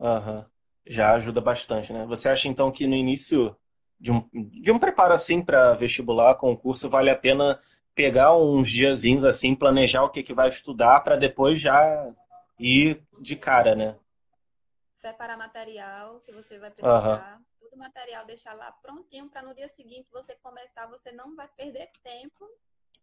Aham. 0.01 0.47
Já 0.87 1.15
ajuda 1.15 1.41
bastante, 1.41 1.93
né? 1.93 2.05
Você 2.07 2.29
acha 2.29 2.49
então 2.49 2.73
que 2.73 2.87
no 2.87 2.95
início 2.95 3.57
de 4.01 4.11
um, 4.11 4.29
de 4.33 4.73
um 4.73 4.79
preparo 4.79 5.15
assim 5.15 5.41
para 5.41 5.75
vestibular, 5.75 6.35
concurso, 6.35 6.91
vale 6.91 7.09
a 7.09 7.17
pena 7.17 7.63
pegar 7.95 8.37
uns 8.37 8.69
diazinhos 8.69 9.25
assim, 9.25 9.55
planejar 9.55 10.03
o 10.03 10.11
que 10.11 10.23
que 10.23 10.35
vai 10.35 10.49
estudar 10.49 11.01
para 11.01 11.17
depois 11.17 11.61
já 11.61 12.13
ir 12.59 13.03
de 13.21 13.37
cara, 13.37 13.75
né? 13.75 13.97
Separar 14.99 15.37
material 15.37 16.21
que 16.21 16.33
você 16.33 16.59
vai 16.59 16.71
precisar. 16.71 17.41
Tudo 17.61 17.77
material 17.77 18.25
deixar 18.25 18.55
lá 18.55 18.73
prontinho 18.73 19.29
para 19.29 19.43
no 19.43 19.55
dia 19.55 19.69
seguinte 19.69 20.09
você 20.13 20.35
começar. 20.37 20.87
Você 20.87 21.13
não 21.13 21.35
vai 21.35 21.49
perder 21.49 21.91
tempo 22.03 22.45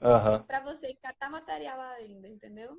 Aham. 0.01 0.43
para 0.43 0.61
você 0.61 0.93
catar 0.95 1.29
material 1.29 1.79
ainda, 1.79 2.27
entendeu? 2.27 2.77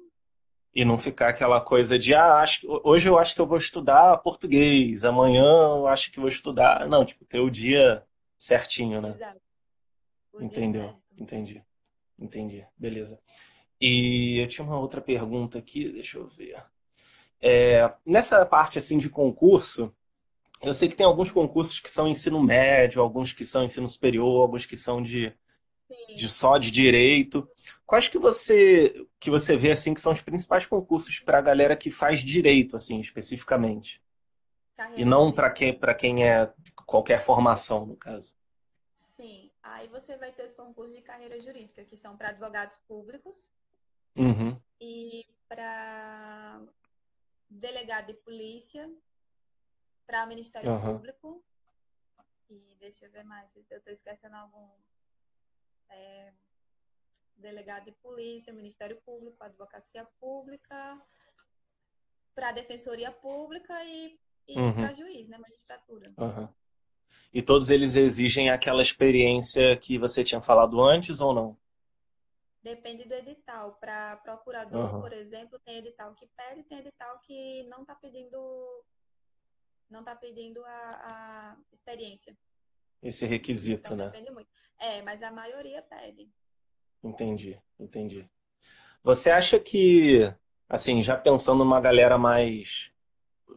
E 0.74 0.84
não 0.84 0.96
ficar 0.96 1.28
aquela 1.30 1.60
coisa 1.60 1.98
de, 1.98 2.14
ah, 2.14 2.36
acho, 2.36 2.64
hoje 2.84 3.08
eu 3.08 3.18
acho 3.18 3.34
que 3.34 3.40
eu 3.40 3.46
vou 3.46 3.58
estudar 3.58 4.16
português, 4.18 5.04
amanhã 5.04 5.42
eu 5.42 5.88
acho 5.88 6.12
que 6.12 6.20
vou 6.20 6.28
estudar. 6.28 6.88
Não, 6.88 7.04
tipo, 7.04 7.24
ter 7.24 7.40
o 7.40 7.50
dia 7.50 8.04
certinho, 8.38 9.00
né? 9.00 9.10
Exato. 9.10 9.40
O 10.32 10.42
Entendeu? 10.42 10.94
Entendi. 11.18 11.62
Entendi. 12.18 12.64
Beleza. 12.78 13.18
E 13.80 14.38
eu 14.38 14.46
tinha 14.46 14.64
uma 14.64 14.78
outra 14.78 15.00
pergunta 15.00 15.58
aqui, 15.58 15.90
deixa 15.90 16.18
eu 16.18 16.28
ver. 16.28 16.62
É, 17.40 17.92
nessa 18.04 18.44
parte 18.44 18.78
assim 18.78 18.98
de 18.98 19.08
concurso, 19.08 19.92
eu 20.62 20.74
sei 20.74 20.88
que 20.88 20.96
tem 20.96 21.06
alguns 21.06 21.30
concursos 21.30 21.80
que 21.80 21.90
são 21.90 22.06
ensino 22.06 22.42
médio, 22.42 23.00
alguns 23.00 23.32
que 23.32 23.44
são 23.44 23.64
ensino 23.64 23.88
superior, 23.88 24.42
alguns 24.42 24.66
que 24.66 24.76
são 24.76 25.02
de, 25.02 25.32
Sim. 25.88 26.16
de 26.16 26.28
só 26.28 26.58
de 26.58 26.70
direito. 26.70 27.48
Quais 27.90 28.08
que 28.08 28.20
você 28.20 29.04
que 29.18 29.28
você 29.30 29.56
vê 29.56 29.72
assim 29.72 29.92
que 29.92 30.00
são 30.00 30.12
os 30.12 30.22
principais 30.22 30.64
concursos 30.64 31.18
para 31.18 31.38
a 31.38 31.42
galera 31.42 31.76
que 31.76 31.90
faz 31.90 32.20
direito, 32.20 32.76
assim, 32.76 33.00
especificamente? 33.00 34.00
E 34.76 34.76
Carreira 34.76 35.10
não 35.10 35.32
para 35.32 35.50
quem 35.50 35.76
para 35.76 35.92
quem 35.92 36.24
é 36.24 36.48
qualquer 36.86 37.18
formação, 37.20 37.84
no 37.86 37.96
caso. 37.96 38.32
Sim. 39.16 39.50
Aí 39.60 39.88
você 39.88 40.16
vai 40.16 40.30
ter 40.30 40.44
os 40.44 40.54
concursos 40.54 40.94
de 40.94 41.02
carreira 41.02 41.40
jurídica, 41.40 41.84
que 41.84 41.96
são 41.96 42.16
para 42.16 42.28
advogados 42.28 42.76
públicos 42.86 43.52
Uhum. 44.16 44.60
e 44.80 45.26
para 45.48 46.60
delegado 47.48 48.06
de 48.06 48.14
polícia, 48.14 48.88
para 50.06 50.26
Ministério 50.26 50.70
Aham. 50.70 50.94
Público. 50.94 51.42
E 52.48 52.76
deixa 52.78 53.06
eu 53.06 53.10
ver 53.10 53.24
mais, 53.24 53.56
eu 53.56 53.78
estou 53.78 53.92
esquecendo 53.92 54.36
algum. 54.36 54.68
É, 55.88 56.32
delegado 57.40 57.84
de 57.86 57.92
polícia, 57.92 58.52
Ministério 58.52 59.00
Público, 59.04 59.42
Advocacia 59.42 60.06
Pública, 60.20 61.00
para 62.34 62.52
Defensoria 62.52 63.10
Pública 63.12 63.82
e, 63.84 64.18
e 64.48 64.58
Uhum. 64.58 64.72
para 64.74 64.92
juiz, 64.94 65.28
né? 65.28 65.38
Magistratura. 65.38 66.12
Aham. 66.18 66.52
E 67.32 67.40
todos 67.42 67.70
eles 67.70 67.96
exigem 67.96 68.50
aquela 68.50 68.82
experiência 68.82 69.76
que 69.76 69.98
você 69.98 70.24
tinha 70.24 70.40
falado 70.40 70.80
antes 70.82 71.20
ou 71.20 71.32
não? 71.32 71.56
Depende 72.62 73.04
do 73.04 73.14
edital. 73.14 73.74
Para 73.80 74.16
procurador, 74.16 74.80
Aham. 74.86 75.00
por 75.00 75.12
exemplo, 75.12 75.58
tem 75.60 75.78
edital 75.78 76.14
que 76.14 76.26
pede, 76.36 76.62
tem 76.64 76.78
edital 76.78 77.18
que 77.20 77.62
não 77.64 77.82
está 77.82 77.94
pedindo, 77.94 78.84
não 79.88 80.04
tá 80.04 80.14
pedindo 80.14 80.64
a, 80.64 80.70
a 80.72 81.56
experiência. 81.72 82.36
Esse 83.02 83.26
requisito, 83.26 83.80
Então 83.94 83.96
né? 83.96 84.06
depende 84.06 84.30
muito. 84.30 84.50
É, 84.78 85.00
mas 85.02 85.22
a 85.22 85.30
maioria 85.30 85.82
pede. 85.82 86.28
Entendi, 87.02 87.58
entendi. 87.78 88.26
Você 89.02 89.30
acha 89.30 89.58
que, 89.58 90.32
assim, 90.68 91.00
já 91.00 91.16
pensando 91.16 91.64
numa 91.64 91.80
galera 91.80 92.18
mais 92.18 92.90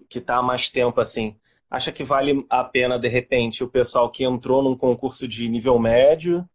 que 0.09 0.21
tá 0.21 0.37
há 0.37 0.43
mais 0.43 0.69
tempo 0.69 0.99
assim, 1.01 1.35
acha 1.69 1.91
que 1.91 2.03
vale 2.03 2.45
a 2.49 2.63
pena, 2.63 2.99
de 2.99 3.07
repente, 3.07 3.63
o 3.63 3.69
pessoal 3.69 4.09
que 4.09 4.23
entrou 4.23 4.61
num 4.63 4.77
concurso 4.77 5.27
de 5.27 5.49
nível 5.49 5.77
médio, 5.79 6.47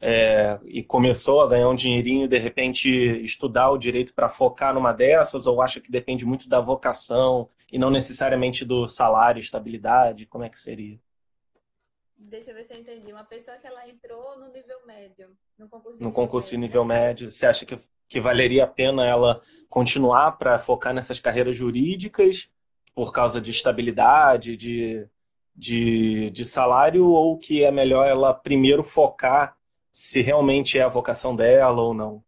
é, 0.00 0.58
e 0.64 0.82
começou 0.82 1.42
a 1.42 1.48
ganhar 1.48 1.68
um 1.68 1.74
dinheirinho, 1.74 2.26
de 2.26 2.38
repente 2.38 2.90
estudar 3.22 3.70
o 3.70 3.76
direito 3.76 4.14
para 4.14 4.28
focar 4.30 4.72
numa 4.72 4.92
dessas, 4.92 5.46
ou 5.46 5.60
acha 5.60 5.80
que 5.80 5.90
depende 5.90 6.24
muito 6.24 6.48
da 6.48 6.60
vocação 6.60 7.48
e 7.70 7.78
não 7.78 7.90
necessariamente 7.90 8.64
do 8.64 8.88
salário, 8.88 9.40
estabilidade? 9.40 10.26
Como 10.26 10.42
é 10.42 10.48
que 10.48 10.58
seria? 10.58 10.98
Deixa 12.20 12.50
eu 12.50 12.54
ver 12.54 12.64
se 12.64 12.74
eu 12.74 12.78
entendi. 12.78 13.12
Uma 13.12 13.24
pessoa 13.24 13.56
que 13.56 13.66
ela 13.66 13.88
entrou 13.88 14.38
no 14.38 14.52
nível 14.52 14.84
médio, 14.86 15.36
no 15.58 15.68
concurso 15.68 15.98
de 15.98 16.04
No 16.04 16.10
nível 16.10 16.14
concurso 16.14 16.50
de 16.50 16.56
médio, 16.56 16.68
nível 16.68 16.84
né? 16.84 16.94
médio, 17.00 17.30
você 17.30 17.46
acha 17.46 17.64
que, 17.64 17.78
que 18.08 18.20
valeria 18.20 18.64
a 18.64 18.68
pena 18.68 19.06
ela 19.06 19.42
continuar 19.68 20.32
para 20.32 20.58
focar 20.58 20.92
nessas 20.92 21.18
carreiras 21.18 21.56
jurídicas 21.56 22.50
por 22.94 23.12
causa 23.12 23.40
de 23.40 23.50
estabilidade, 23.50 24.56
de, 24.56 25.08
de, 25.56 26.30
de 26.30 26.44
salário, 26.44 27.06
ou 27.06 27.38
que 27.38 27.64
é 27.64 27.70
melhor 27.70 28.06
ela 28.06 28.34
primeiro 28.34 28.82
focar 28.84 29.56
se 29.90 30.20
realmente 30.20 30.78
é 30.78 30.82
a 30.82 30.88
vocação 30.88 31.34
dela 31.34 31.80
ou 31.80 31.94
não? 31.94 32.22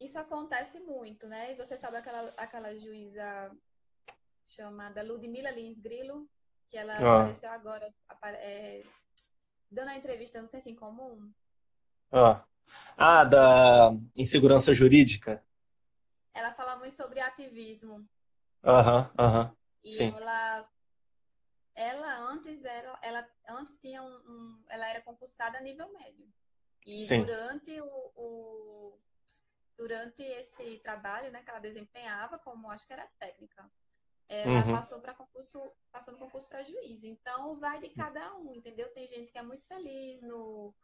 Isso 0.00 0.18
acontece 0.18 0.80
muito, 0.80 1.28
né? 1.28 1.52
E 1.52 1.54
você 1.54 1.76
sabe 1.76 1.96
aquela, 1.98 2.32
aquela 2.36 2.76
juíza 2.76 3.52
chamada 4.46 5.02
Ludmila 5.02 5.50
Lins 5.50 5.80
Grilo, 5.80 6.26
que 6.68 6.76
ela 6.76 6.94
Ah. 6.96 7.20
apareceu 7.20 7.50
agora, 7.50 7.88
é, 8.24 8.82
dando 9.72 9.88
a 9.90 9.96
entrevista 9.96 10.40
no 10.40 10.46
Senso 10.46 10.68
em 10.68 10.76
Comum. 10.76 11.32
Ah, 12.12 12.44
ah, 12.98 13.24
da 13.24 13.92
insegurança 14.16 14.74
jurídica? 14.74 15.42
Ela 16.34 16.52
fala 16.52 16.76
muito 16.76 16.94
sobre 16.94 17.20
ativismo. 17.20 18.06
Aham, 18.64 19.10
aham, 19.18 19.56
E 19.84 19.98
sim. 19.98 20.16
ela, 20.16 20.68
ela 21.74 22.18
antes 22.30 22.64
era, 22.64 22.98
ela 23.02 23.28
antes 23.48 23.78
tinha 23.80 24.02
um, 24.02 24.06
um- 24.26 24.64
ela 24.70 24.88
era 24.88 25.02
concursada 25.02 25.58
a 25.58 25.60
nível 25.60 25.90
médio. 25.92 26.26
E 26.86 27.06
Sim. 27.06 27.10
durante 27.10 27.80
o, 27.80 28.12
o- 28.16 28.98
durante 29.78 30.22
esse 30.22 30.78
trabalho, 30.80 31.30
né, 31.32 31.42
que 31.42 31.50
ela 31.50 31.60
desempenhava 31.60 32.38
como 32.40 32.70
acho 32.70 32.86
que 32.86 32.92
era 32.94 33.06
técnica, 33.18 33.70
ela 34.32 34.64
Uhum. 34.64 34.72
passou 34.72 35.00
para 35.00 35.14
concurso, 35.14 35.58
passou 35.90 36.14
no 36.14 36.20
concurso 36.20 36.48
para 36.48 36.64
juiz. 36.64 37.04
Então 37.04 37.58
vai 37.60 37.80
de 37.80 37.90
cada 37.90 38.34
um, 38.36 38.54
entendeu? 38.54 38.92
Tem 38.94 39.06
gente 39.06 39.30
que 39.30 39.38
é 39.38 39.42
muito 39.42 39.66
feliz 39.66 40.22
no 40.22 40.74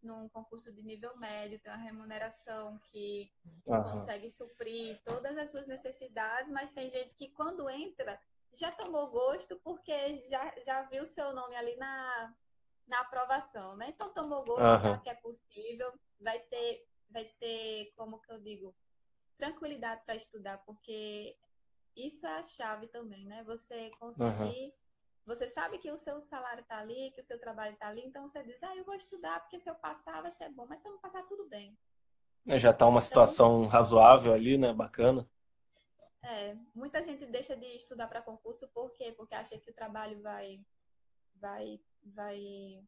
num 0.00 0.28
concurso 0.28 0.72
de 0.72 0.80
nível 0.84 1.16
médio, 1.16 1.58
tem 1.60 1.72
uma 1.72 1.78
remuneração 1.78 2.78
que 2.92 3.28
Aham. 3.68 3.90
consegue 3.90 4.28
suprir 4.30 5.00
todas 5.04 5.36
as 5.36 5.50
suas 5.50 5.66
necessidades, 5.66 6.52
mas 6.52 6.70
tem 6.70 6.88
gente 6.88 7.14
que 7.16 7.30
quando 7.30 7.68
entra 7.68 8.16
já 8.54 8.70
tomou 8.70 9.10
gosto 9.10 9.58
porque 9.64 10.28
já, 10.28 10.54
já 10.64 10.82
viu 10.84 11.04
seu 11.04 11.32
nome 11.32 11.56
ali 11.56 11.76
na, 11.76 12.34
na 12.86 13.00
aprovação, 13.00 13.76
né? 13.76 13.88
Então 13.88 14.12
tomou 14.14 14.44
gosto, 14.44 14.64
Aham. 14.64 14.80
sabe 14.80 15.02
que 15.02 15.10
é 15.10 15.14
possível, 15.14 15.92
vai 16.20 16.38
ter, 16.40 16.86
vai 17.10 17.24
ter, 17.40 17.92
como 17.96 18.20
que 18.20 18.32
eu 18.32 18.38
digo, 18.40 18.74
tranquilidade 19.36 20.02
para 20.04 20.16
estudar, 20.16 20.58
porque 20.64 21.36
isso 21.96 22.26
é 22.26 22.38
a 22.38 22.42
chave 22.42 22.86
também, 22.88 23.24
né? 23.26 23.42
Você 23.44 23.90
conseguir, 23.98 24.74
você 25.26 25.46
sabe 25.46 25.78
que 25.78 25.90
o 25.90 25.96
seu 25.96 26.20
salário 26.20 26.64
tá 26.64 26.78
ali, 26.78 27.10
que 27.12 27.20
o 27.20 27.24
seu 27.24 27.38
trabalho 27.38 27.76
tá 27.76 27.88
ali, 27.88 28.02
então 28.04 28.26
você 28.26 28.42
diz, 28.42 28.62
ah, 28.62 28.76
eu 28.76 28.84
vou 28.84 28.94
estudar, 28.94 29.40
porque 29.40 29.58
se 29.58 29.68
eu 29.68 29.74
passar 29.74 30.22
vai 30.22 30.32
ser 30.32 30.48
bom, 30.50 30.66
mas 30.66 30.80
se 30.80 30.88
eu 30.88 30.92
não 30.92 31.00
passar, 31.00 31.22
tudo 31.24 31.48
bem. 31.48 31.76
Já 32.46 32.70
está 32.70 32.86
uma 32.86 33.00
situação 33.00 33.66
razoável 33.66 34.32
ali, 34.32 34.56
né? 34.56 34.72
Bacana. 34.72 35.28
É, 36.22 36.56
muita 36.74 37.02
gente 37.04 37.26
deixa 37.26 37.56
de 37.56 37.66
estudar 37.76 38.08
para 38.08 38.22
concurso 38.22 38.66
por 38.68 38.90
quê? 38.92 39.12
Porque 39.16 39.34
acha 39.34 39.58
que 39.58 39.70
o 39.70 39.74
trabalho 39.74 40.20
vai, 40.22 40.60
vai, 41.34 41.80
vai 42.02 42.82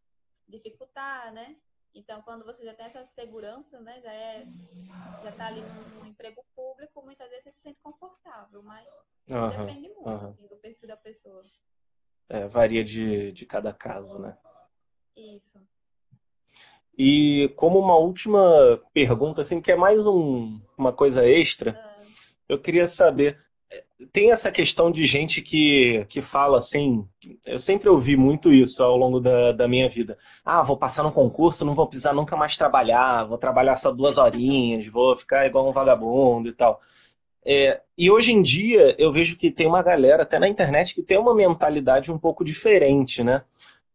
dificultar, 0.48 1.32
né? 1.32 1.56
Então, 1.94 2.22
quando 2.22 2.44
você 2.44 2.64
já 2.64 2.74
tem 2.74 2.86
essa 2.86 3.04
segurança, 3.06 3.80
né, 3.80 4.00
já 4.00 4.12
é, 4.12 4.46
já 5.22 5.32
tá 5.32 5.46
ali 5.46 5.60
num, 5.62 6.06
emprego 6.06 6.44
público, 6.54 7.02
muitas 7.02 7.28
vezes 7.28 7.44
você 7.44 7.50
se 7.52 7.60
sente 7.60 7.80
confortável, 7.82 8.62
mas 8.62 8.86
Aham, 9.28 9.66
depende 9.66 9.88
muito, 9.88 10.08
aham. 10.08 10.30
assim, 10.30 10.46
do 10.46 10.56
perfil 10.56 10.88
da 10.88 10.96
pessoa. 10.96 11.44
é, 12.28 12.46
varia 12.46 12.84
de, 12.84 13.32
de 13.32 13.46
cada 13.46 13.72
caso, 13.72 14.18
né? 14.18 14.36
Isso. 15.16 15.60
E 16.96 17.52
como 17.56 17.78
uma 17.78 17.96
última 17.96 18.40
pergunta, 18.92 19.40
assim, 19.40 19.60
que 19.60 19.72
é 19.72 19.76
mais 19.76 20.06
um, 20.06 20.60
uma 20.76 20.92
coisa 20.92 21.26
extra, 21.26 21.72
Ah, 21.72 22.02
eu 22.48 22.60
queria 22.60 22.86
saber, 22.86 23.42
tem 24.12 24.30
essa 24.30 24.50
questão 24.50 24.90
de 24.90 25.04
gente 25.04 25.42
que, 25.42 26.04
que 26.08 26.20
fala 26.20 26.58
assim, 26.58 27.06
eu 27.44 27.58
sempre 27.58 27.88
ouvi 27.88 28.16
muito 28.16 28.52
isso 28.52 28.82
ao 28.82 28.96
longo 28.96 29.20
da, 29.20 29.52
da 29.52 29.68
minha 29.68 29.88
vida. 29.88 30.18
Ah, 30.44 30.62
vou 30.62 30.76
passar 30.76 31.02
no 31.02 31.12
concurso, 31.12 31.64
não 31.64 31.74
vou 31.74 31.86
precisar 31.86 32.12
nunca 32.12 32.36
mais 32.36 32.56
trabalhar, 32.56 33.24
vou 33.24 33.38
trabalhar 33.38 33.76
só 33.76 33.92
duas 33.92 34.18
horinhas, 34.18 34.86
vou 34.86 35.16
ficar 35.16 35.46
igual 35.46 35.68
um 35.68 35.72
vagabundo 35.72 36.48
e 36.48 36.52
tal. 36.52 36.80
É, 37.44 37.80
e 37.96 38.10
hoje 38.10 38.32
em 38.32 38.42
dia 38.42 38.94
eu 38.98 39.12
vejo 39.12 39.36
que 39.36 39.50
tem 39.50 39.66
uma 39.66 39.82
galera, 39.82 40.22
até 40.24 40.38
na 40.38 40.48
internet, 40.48 40.94
que 40.94 41.02
tem 41.02 41.18
uma 41.18 41.34
mentalidade 41.34 42.12
um 42.12 42.18
pouco 42.18 42.44
diferente, 42.44 43.22
né? 43.22 43.44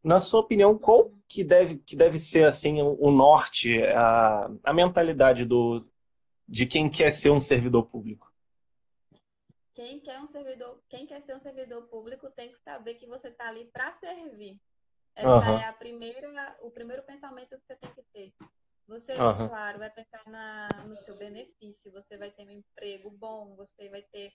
Na 0.03 0.19
sua 0.19 0.41
opinião, 0.41 0.77
qual 0.77 1.11
que 1.27 1.43
deve, 1.43 1.77
que 1.77 1.95
deve 1.95 2.19
ser 2.19 2.45
assim 2.45 2.81
o 2.81 3.11
norte, 3.11 3.81
a, 3.83 4.49
a 4.63 4.73
mentalidade 4.73 5.45
do, 5.45 5.81
de 6.47 6.65
quem 6.65 6.89
quer 6.89 7.11
ser 7.11 7.31
um 7.31 7.39
servidor 7.39 7.85
público? 7.87 8.31
Quem 9.75 9.99
quer 9.99 10.19
um 10.21 10.27
servidor, 10.27 10.81
quem 10.89 11.05
quer 11.05 11.21
ser 11.21 11.35
um 11.35 11.41
servidor 11.41 11.87
público 11.89 12.31
tem 12.31 12.51
que 12.51 12.59
saber 12.61 12.95
que 12.95 13.05
você 13.05 13.27
está 13.27 13.49
ali 13.49 13.65
para 13.65 13.91
servir. 13.99 14.59
Essa 15.13 15.29
Aham, 15.29 15.59
é 15.59 15.65
a 15.65 15.73
primeira, 15.73 16.57
o 16.61 16.71
primeiro 16.71 17.03
pensamento 17.03 17.57
que 17.57 17.65
você 17.65 17.75
tem 17.75 17.93
que 17.93 18.03
ter. 18.13 18.33
Você, 18.87 19.13
aham, 19.13 19.47
claro, 19.49 19.79
vai 19.79 19.89
pensar 19.89 20.23
na, 20.27 20.69
no 20.85 20.95
seu 20.97 21.17
benefício, 21.17 21.91
você 21.91 22.17
vai 22.17 22.31
ter 22.31 22.45
um 22.45 22.51
emprego 22.51 23.09
bom, 23.11 23.55
você 23.55 23.89
vai 23.89 24.01
ter 24.03 24.31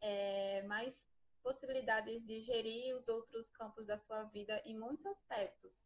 é, 0.00 0.62
mais 0.62 1.04
possibilidades 1.42 2.24
de 2.24 2.40
gerir 2.40 2.94
os 2.94 3.08
outros 3.08 3.50
campos 3.50 3.86
da 3.86 3.98
sua 3.98 4.24
vida 4.24 4.60
em 4.64 4.78
muitos 4.78 5.04
aspectos. 5.06 5.84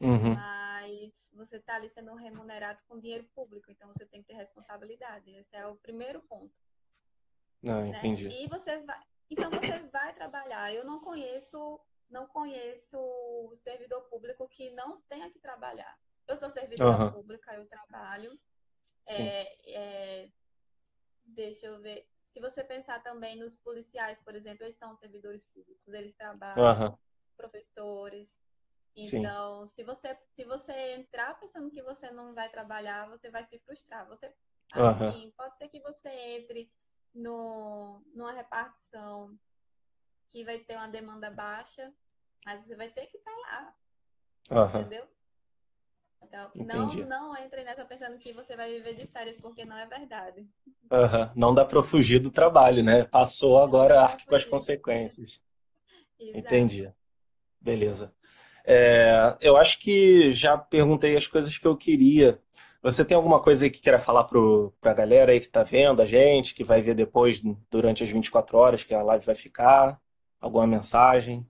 uhum. 0.00 0.34
Mas 0.34 1.30
você 1.34 1.56
está 1.56 1.74
ali 1.74 1.88
sendo 1.90 2.14
remunerado 2.14 2.80
com 2.88 3.00
dinheiro 3.00 3.28
público, 3.34 3.70
então 3.70 3.92
você 3.92 4.06
tem 4.06 4.22
que 4.22 4.28
ter 4.28 4.34
responsabilidade. 4.34 5.30
Esse 5.34 5.56
é 5.56 5.66
o 5.66 5.76
primeiro 5.76 6.22
ponto. 6.22 6.63
Ah, 7.66 7.86
né? 7.86 7.98
entendi. 7.98 8.28
E 8.28 8.48
você 8.48 8.78
vai, 8.82 9.00
então 9.30 9.50
você 9.50 9.78
vai 9.90 10.14
trabalhar. 10.14 10.72
Eu 10.74 10.84
não 10.84 11.00
conheço, 11.00 11.80
não 12.10 12.26
conheço 12.26 12.98
servidor 13.62 14.02
público 14.08 14.48
que 14.48 14.70
não 14.70 15.00
tenha 15.02 15.30
que 15.30 15.38
trabalhar. 15.38 15.96
Eu 16.26 16.36
sou 16.36 16.48
servidora 16.48 16.92
Aham, 16.92 17.12
pública, 17.12 17.54
eu 17.54 17.66
trabalho. 17.66 18.38
É, 19.06 19.72
é, 19.74 20.30
deixa 21.24 21.66
eu 21.66 21.80
ver. 21.80 22.06
Se 22.32 22.40
você 22.40 22.64
pensar 22.64 23.02
também 23.02 23.38
nos 23.38 23.56
policiais, 23.56 24.20
por 24.24 24.34
exemplo, 24.34 24.64
eles 24.64 24.76
são 24.76 24.96
servidores 24.96 25.44
públicos, 25.54 25.94
eles 25.94 26.14
trabalham, 26.16 26.64
Aham, 26.64 26.98
professores. 27.36 28.28
sim. 29.00 29.18
Então, 29.18 29.66
se 29.68 29.84
você 29.84 30.18
se 30.32 30.44
você 30.44 30.72
entrar 30.94 31.38
pensando 31.38 31.70
que 31.70 31.82
você 31.82 32.10
não 32.10 32.34
vai 32.34 32.50
trabalhar, 32.50 33.08
você 33.08 33.30
vai 33.30 33.44
se 33.44 33.58
frustrar. 33.60 34.06
Você, 34.08 34.32
assim, 34.72 35.32
pode 35.36 35.56
ser 35.58 35.68
que 35.68 35.80
você 35.80 36.08
entre 36.08 36.70
no, 37.14 38.02
numa 38.14 38.32
repartição 38.32 39.38
que 40.32 40.44
vai 40.44 40.58
ter 40.58 40.76
uma 40.76 40.88
demanda 40.88 41.30
baixa, 41.30 41.92
mas 42.44 42.64
você 42.64 42.74
vai 42.76 42.90
ter 42.90 43.06
que 43.06 43.16
estar 43.16 43.30
lá, 43.30 43.74
aham, 44.50 44.80
entendeu? 44.80 45.06
Então, 46.22 46.50
não, 46.54 46.86
entendi. 46.86 47.04
não 47.04 47.36
entre 47.36 47.62
nessa 47.64 47.84
pensando 47.84 48.18
que 48.18 48.32
você 48.32 48.56
vai 48.56 48.70
viver 48.70 48.94
de 48.94 49.06
férias, 49.06 49.36
porque 49.36 49.64
não 49.64 49.76
é 49.76 49.86
verdade. 49.86 50.46
Aham. 50.90 51.32
Não 51.34 51.54
dá 51.54 51.64
para 51.64 51.82
fugir 51.82 52.18
do 52.18 52.30
trabalho, 52.30 52.82
né? 52.82 53.04
Passou, 53.04 53.58
agora 53.58 54.00
arque 54.00 54.26
com 54.26 54.34
as 54.34 54.44
consequências. 54.44 55.40
Exato. 56.18 56.38
Entendi. 56.38 56.92
Beleza. 57.60 58.14
É, 58.64 59.36
eu 59.40 59.56
acho 59.56 59.78
que 59.78 60.32
já 60.32 60.56
perguntei 60.56 61.16
as 61.16 61.26
coisas 61.26 61.58
que 61.58 61.66
eu 61.66 61.76
queria. 61.76 62.40
Você 62.84 63.04
tem 63.04 63.16
alguma 63.16 63.42
coisa 63.42 63.64
aí 63.64 63.70
que 63.70 63.80
queira 63.80 63.98
falar 63.98 64.24
para 64.24 64.38
a 64.92 64.94
galera 64.94 65.32
aí 65.32 65.40
que 65.40 65.46
está 65.46 65.62
vendo 65.64 66.02
a 66.02 66.06
gente, 66.06 66.54
que 66.54 66.62
vai 66.64 66.82
ver 66.82 66.94
depois, 66.94 67.40
durante 67.70 68.04
as 68.04 68.10
24 68.10 68.56
horas 68.58 68.84
que 68.84 68.94
a 68.94 69.02
live 69.02 69.24
vai 69.26 69.34
ficar? 69.34 70.00
Alguma 70.40 70.66
mensagem? 70.68 71.48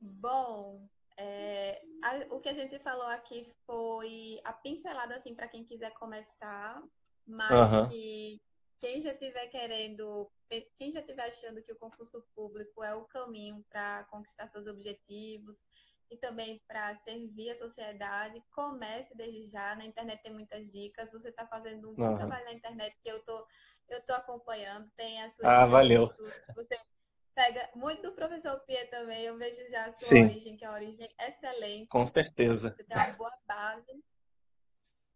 Bom, 0.00 0.88
é, 1.18 1.82
a- 2.02 2.26
o 2.34 2.40
que 2.40 2.48
a 2.48 2.52
gente 2.54 2.78
falou 2.78 3.06
aqui 3.06 3.46
foi 3.66 4.40
a 4.44 4.52
pincelada 4.52 5.14
assim 5.16 5.34
para 5.34 5.48
quem 5.48 5.64
quiser 5.64 5.92
começar, 5.94 6.82
mas 7.26 7.74
Aham, 7.74 7.86
que 7.86 8.40
quem 8.78 9.00
já 9.00 9.12
estiver 9.12 9.46
querendo, 9.48 10.30
quem 10.78 10.92
já 10.92 11.00
estiver 11.00 11.24
achando 11.28 11.62
que 11.62 11.72
o 11.72 11.76
concurso 11.78 12.22
público 12.34 12.82
é 12.84 12.94
o 12.94 13.04
caminho 13.06 13.64
para 13.70 14.04
conquistar 14.04 14.46
seus 14.46 14.66
objetivos 14.66 15.56
e 16.10 16.16
também 16.16 16.60
para 16.68 16.94
servir 16.94 17.50
a 17.50 17.54
sociedade, 17.54 18.42
comece 18.52 19.16
desde 19.16 19.44
já. 19.46 19.74
Na 19.74 19.84
internet 19.84 20.22
tem 20.22 20.32
muitas 20.32 20.70
dicas. 20.70 21.12
Você 21.12 21.30
está 21.30 21.46
fazendo 21.46 21.90
um 21.90 21.94
bom 21.94 22.04
aham. 22.04 22.16
trabalho 22.16 22.44
na 22.44 22.52
internet 22.52 22.96
que 23.02 23.10
eu 23.10 23.22
tô, 23.24 23.46
eu 23.88 24.00
tô 24.06 24.12
acompanhando. 24.14 24.90
Tem 24.96 25.22
as 25.22 25.36
suas 25.36 25.48
Ah, 25.48 25.66
valeu. 25.66 26.06
Você 26.54 26.76
Pega 27.34 27.70
muito 27.74 28.02
do 28.02 28.12
professor 28.14 28.58
Pia 28.60 28.88
também. 28.90 29.24
Eu 29.24 29.36
vejo 29.38 29.68
já 29.68 29.84
a 29.86 29.90
sua 29.90 30.08
Sim, 30.08 30.22
origem, 30.22 30.56
que 30.56 30.64
é 30.64 30.68
uma 30.68 30.76
origem 30.78 31.08
com 31.88 32.04
excelente. 32.04 32.04
certeza. 32.04 32.74
Você 32.76 32.84
tem 32.84 32.96
uma 32.96 33.12
boa 33.12 33.32
base. 33.46 34.02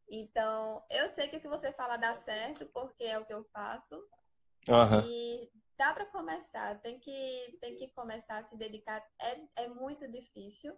Então, 0.08 0.84
eu 0.90 1.08
sei 1.08 1.28
que 1.28 1.36
o 1.36 1.40
que 1.40 1.48
você 1.48 1.72
fala 1.72 1.96
dá 1.96 2.14
certo, 2.14 2.66
porque 2.66 3.04
é 3.04 3.18
o 3.18 3.24
que 3.24 3.32
eu 3.32 3.44
faço. 3.52 3.96
Aham, 4.68 5.02
E 5.02 5.50
dá 5.80 5.94
para 5.94 6.04
começar. 6.06 6.78
Tem 6.82 6.98
que, 7.00 7.58
tem 7.60 7.74
que 7.76 7.88
começar 7.92 8.38
a 8.38 8.42
se 8.42 8.56
dedicar. 8.56 9.02
É, 9.18 9.64
é 9.64 9.68
muito 9.68 10.06
difícil. 10.08 10.76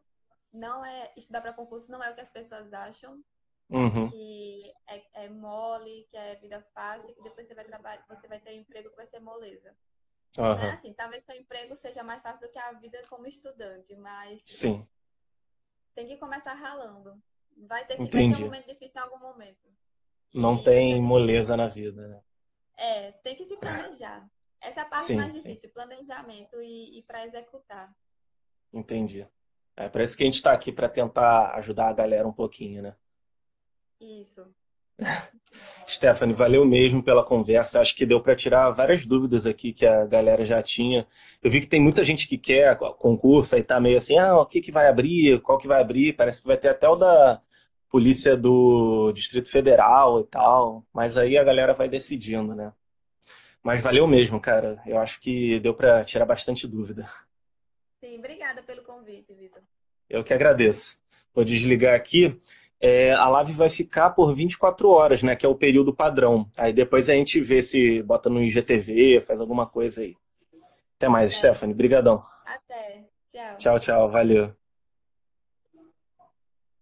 Não 0.53 0.85
é, 0.85 1.13
estudar 1.17 1.41
para 1.41 1.53
concurso 1.53 1.91
não 1.91 2.03
é 2.03 2.11
o 2.11 2.15
que 2.15 2.21
as 2.21 2.31
pessoas 2.31 2.73
acham, 2.73 3.23
uhum, 3.71 4.07
que 4.09 4.73
é, 4.89 5.25
é 5.25 5.29
mole, 5.29 6.07
que 6.11 6.17
é 6.17 6.37
vida 6.37 6.61
fácil, 6.75 7.15
que 7.15 7.23
depois 7.23 7.47
você 7.49 7.55
vai 7.55 7.65
trabalhar, 7.65 8.05
você 8.09 8.29
vai 8.29 8.41
ter 8.41 8.53
um 8.53 8.61
emprego 8.61 8.91
que 8.91 8.97
vai 8.97 9.07
ser 9.07 9.21
moleza. 9.21 9.75
Não 10.47 10.59
é 10.59 10.71
assim, 10.71 10.93
talvez 10.95 11.25
seu 11.25 11.35
emprego 11.37 11.75
seja 11.77 12.03
mais 12.05 12.23
fácil 12.23 12.47
do 12.47 12.53
que 12.53 12.59
a 12.59 12.73
vida 12.73 13.03
como 13.09 13.27
estudante, 13.27 13.95
mas 13.97 14.45
Sim, 14.47 14.87
tem 15.95 16.07
que 16.07 16.19
começar 16.19 16.53
ralando. 16.55 17.23
Vai 17.57 17.87
ter 17.87 17.99
que, 17.99 18.11
ter 18.11 18.35
um 18.35 18.41
momento 18.41 18.67
difícil 18.67 19.01
em 19.01 19.05
algum 19.05 19.19
momento. 19.19 19.69
Não 20.35 20.59
E 20.59 20.71
tem 20.89 20.91
tem 20.91 21.01
que, 21.01 21.01
moleza 21.01 21.57
na 21.57 21.69
vida, 21.69 22.07
né? 22.07 22.21
é, 22.77 23.13
tem 23.23 23.37
que 23.37 23.45
se 23.47 23.57
planejar. 23.57 24.29
Essa 24.63 24.81
é 24.81 24.83
a 24.85 24.87
parte 24.87 25.07
Sim, 25.07 25.17
mais 25.17 25.33
sim. 25.33 25.43
difícil, 25.43 25.71
planejamento 25.71 26.63
e, 26.63 26.99
e 26.99 27.03
para 27.03 27.25
executar. 27.25 27.93
Entendi. 28.73 29.27
É, 29.77 29.89
parece 29.89 30.17
que 30.17 30.23
a 30.23 30.27
gente 30.27 30.37
está 30.37 30.53
aqui 30.53 30.71
para 30.71 30.89
tentar 30.89 31.55
ajudar 31.57 31.89
a 31.89 31.93
galera 31.93 32.29
um 32.29 32.33
pouquinho, 32.33 32.83
né? 32.83 32.95
Isso. 34.01 34.47
Stephanie, 35.89 36.35
valeu 36.35 36.65
mesmo 36.65 37.03
pela 37.03 37.25
conversa. 37.25 37.81
Acho 37.81 37.95
que 37.97 38.07
deu 38.07 38.21
para 38.21 38.37
tirar 38.37 38.71
várias 38.71 39.05
dúvidas 39.05 39.47
aqui 39.47 39.73
que 39.73 39.85
a 39.87 40.07
galera 40.07 40.45
já 40.45 40.63
tinha. 40.63 41.07
Eu 41.43 41.51
vi 41.51 41.61
que 41.61 41.67
tem 41.67 41.81
muita 41.81 42.05
gente 42.05 42.29
que 42.29 42.39
quer 42.39 42.77
concurso 42.77 43.57
aí 43.57 43.63
tá 43.63 43.81
meio 43.81 43.97
assim, 43.97 44.19
ah, 44.19 44.39
o 44.39 44.47
que 44.47 44.61
que 44.61 44.73
vai 44.73 44.89
abrir, 44.89 45.41
qual 45.41 45.59
que 45.59 45.67
vai 45.67 45.81
abrir? 45.81 46.15
Parece 46.15 46.41
que 46.43 46.49
vai 46.49 46.57
ter 46.57 46.69
até 46.69 46.89
o 46.89 46.95
Sim. 46.95 47.01
da 47.01 47.43
Polícia 47.91 48.37
do 48.37 49.13
Distrito 49.13 49.51
Federal 49.51 50.21
e 50.21 50.25
tal. 50.25 50.85
Mas 50.93 51.17
aí 51.17 51.37
a 51.37 51.45
galera 51.45 51.75
vai 51.75 51.89
decidindo, 51.89 52.55
né? 52.55 52.73
Mas 53.63 53.81
valeu 53.81 54.07
mesmo, 54.07 54.41
cara. 54.41 54.83
Eu 54.85 54.99
acho 54.99 55.21
que 55.21 55.61
deu 55.61 55.73
para 55.73 56.05
tirar 56.05 56.27
bastante 56.27 56.67
dúvida. 56.67 57.09
Sim, 58.01 58.19
obrigada 58.19 58.63
pelo 58.63 58.83
convite, 58.83 59.33
Vitor. 59.33 59.63
Eu 60.11 60.25
que 60.25 60.35
agradeço. 60.35 60.99
Vou 61.33 61.45
desligar 61.45 61.95
aqui. 61.95 62.41
É, 62.81 63.13
a 63.13 63.29
live 63.29 63.53
vai 63.53 63.71
ficar 63.71 64.11
por 64.11 64.35
24 64.35 64.89
horas, 64.89 65.23
né? 65.23 65.37
Que 65.37 65.47
é 65.47 65.49
o 65.49 65.55
período 65.55 65.95
padrão. 65.95 66.51
Aí 66.57 66.73
depois 66.73 67.09
a 67.09 67.15
gente 67.15 67.41
vê 67.41 67.63
se 67.63 68.03
bota 68.03 68.29
no 68.29 68.43
IGTV, 68.43 69.21
faz 69.21 69.41
alguma 69.41 69.67
coisa 69.67 70.03
aí. 70.03 70.17
Até 70.97 71.09
mais, 71.09 71.33
Stephanie. 71.33 71.73
Certo. 71.73 71.77
Brigadão. 71.77 72.25
Até. 72.45 73.05
Tchau. 73.31 73.59
Tchau, 73.59 73.81
tchau. 73.81 74.11
Valeu. 74.11 74.53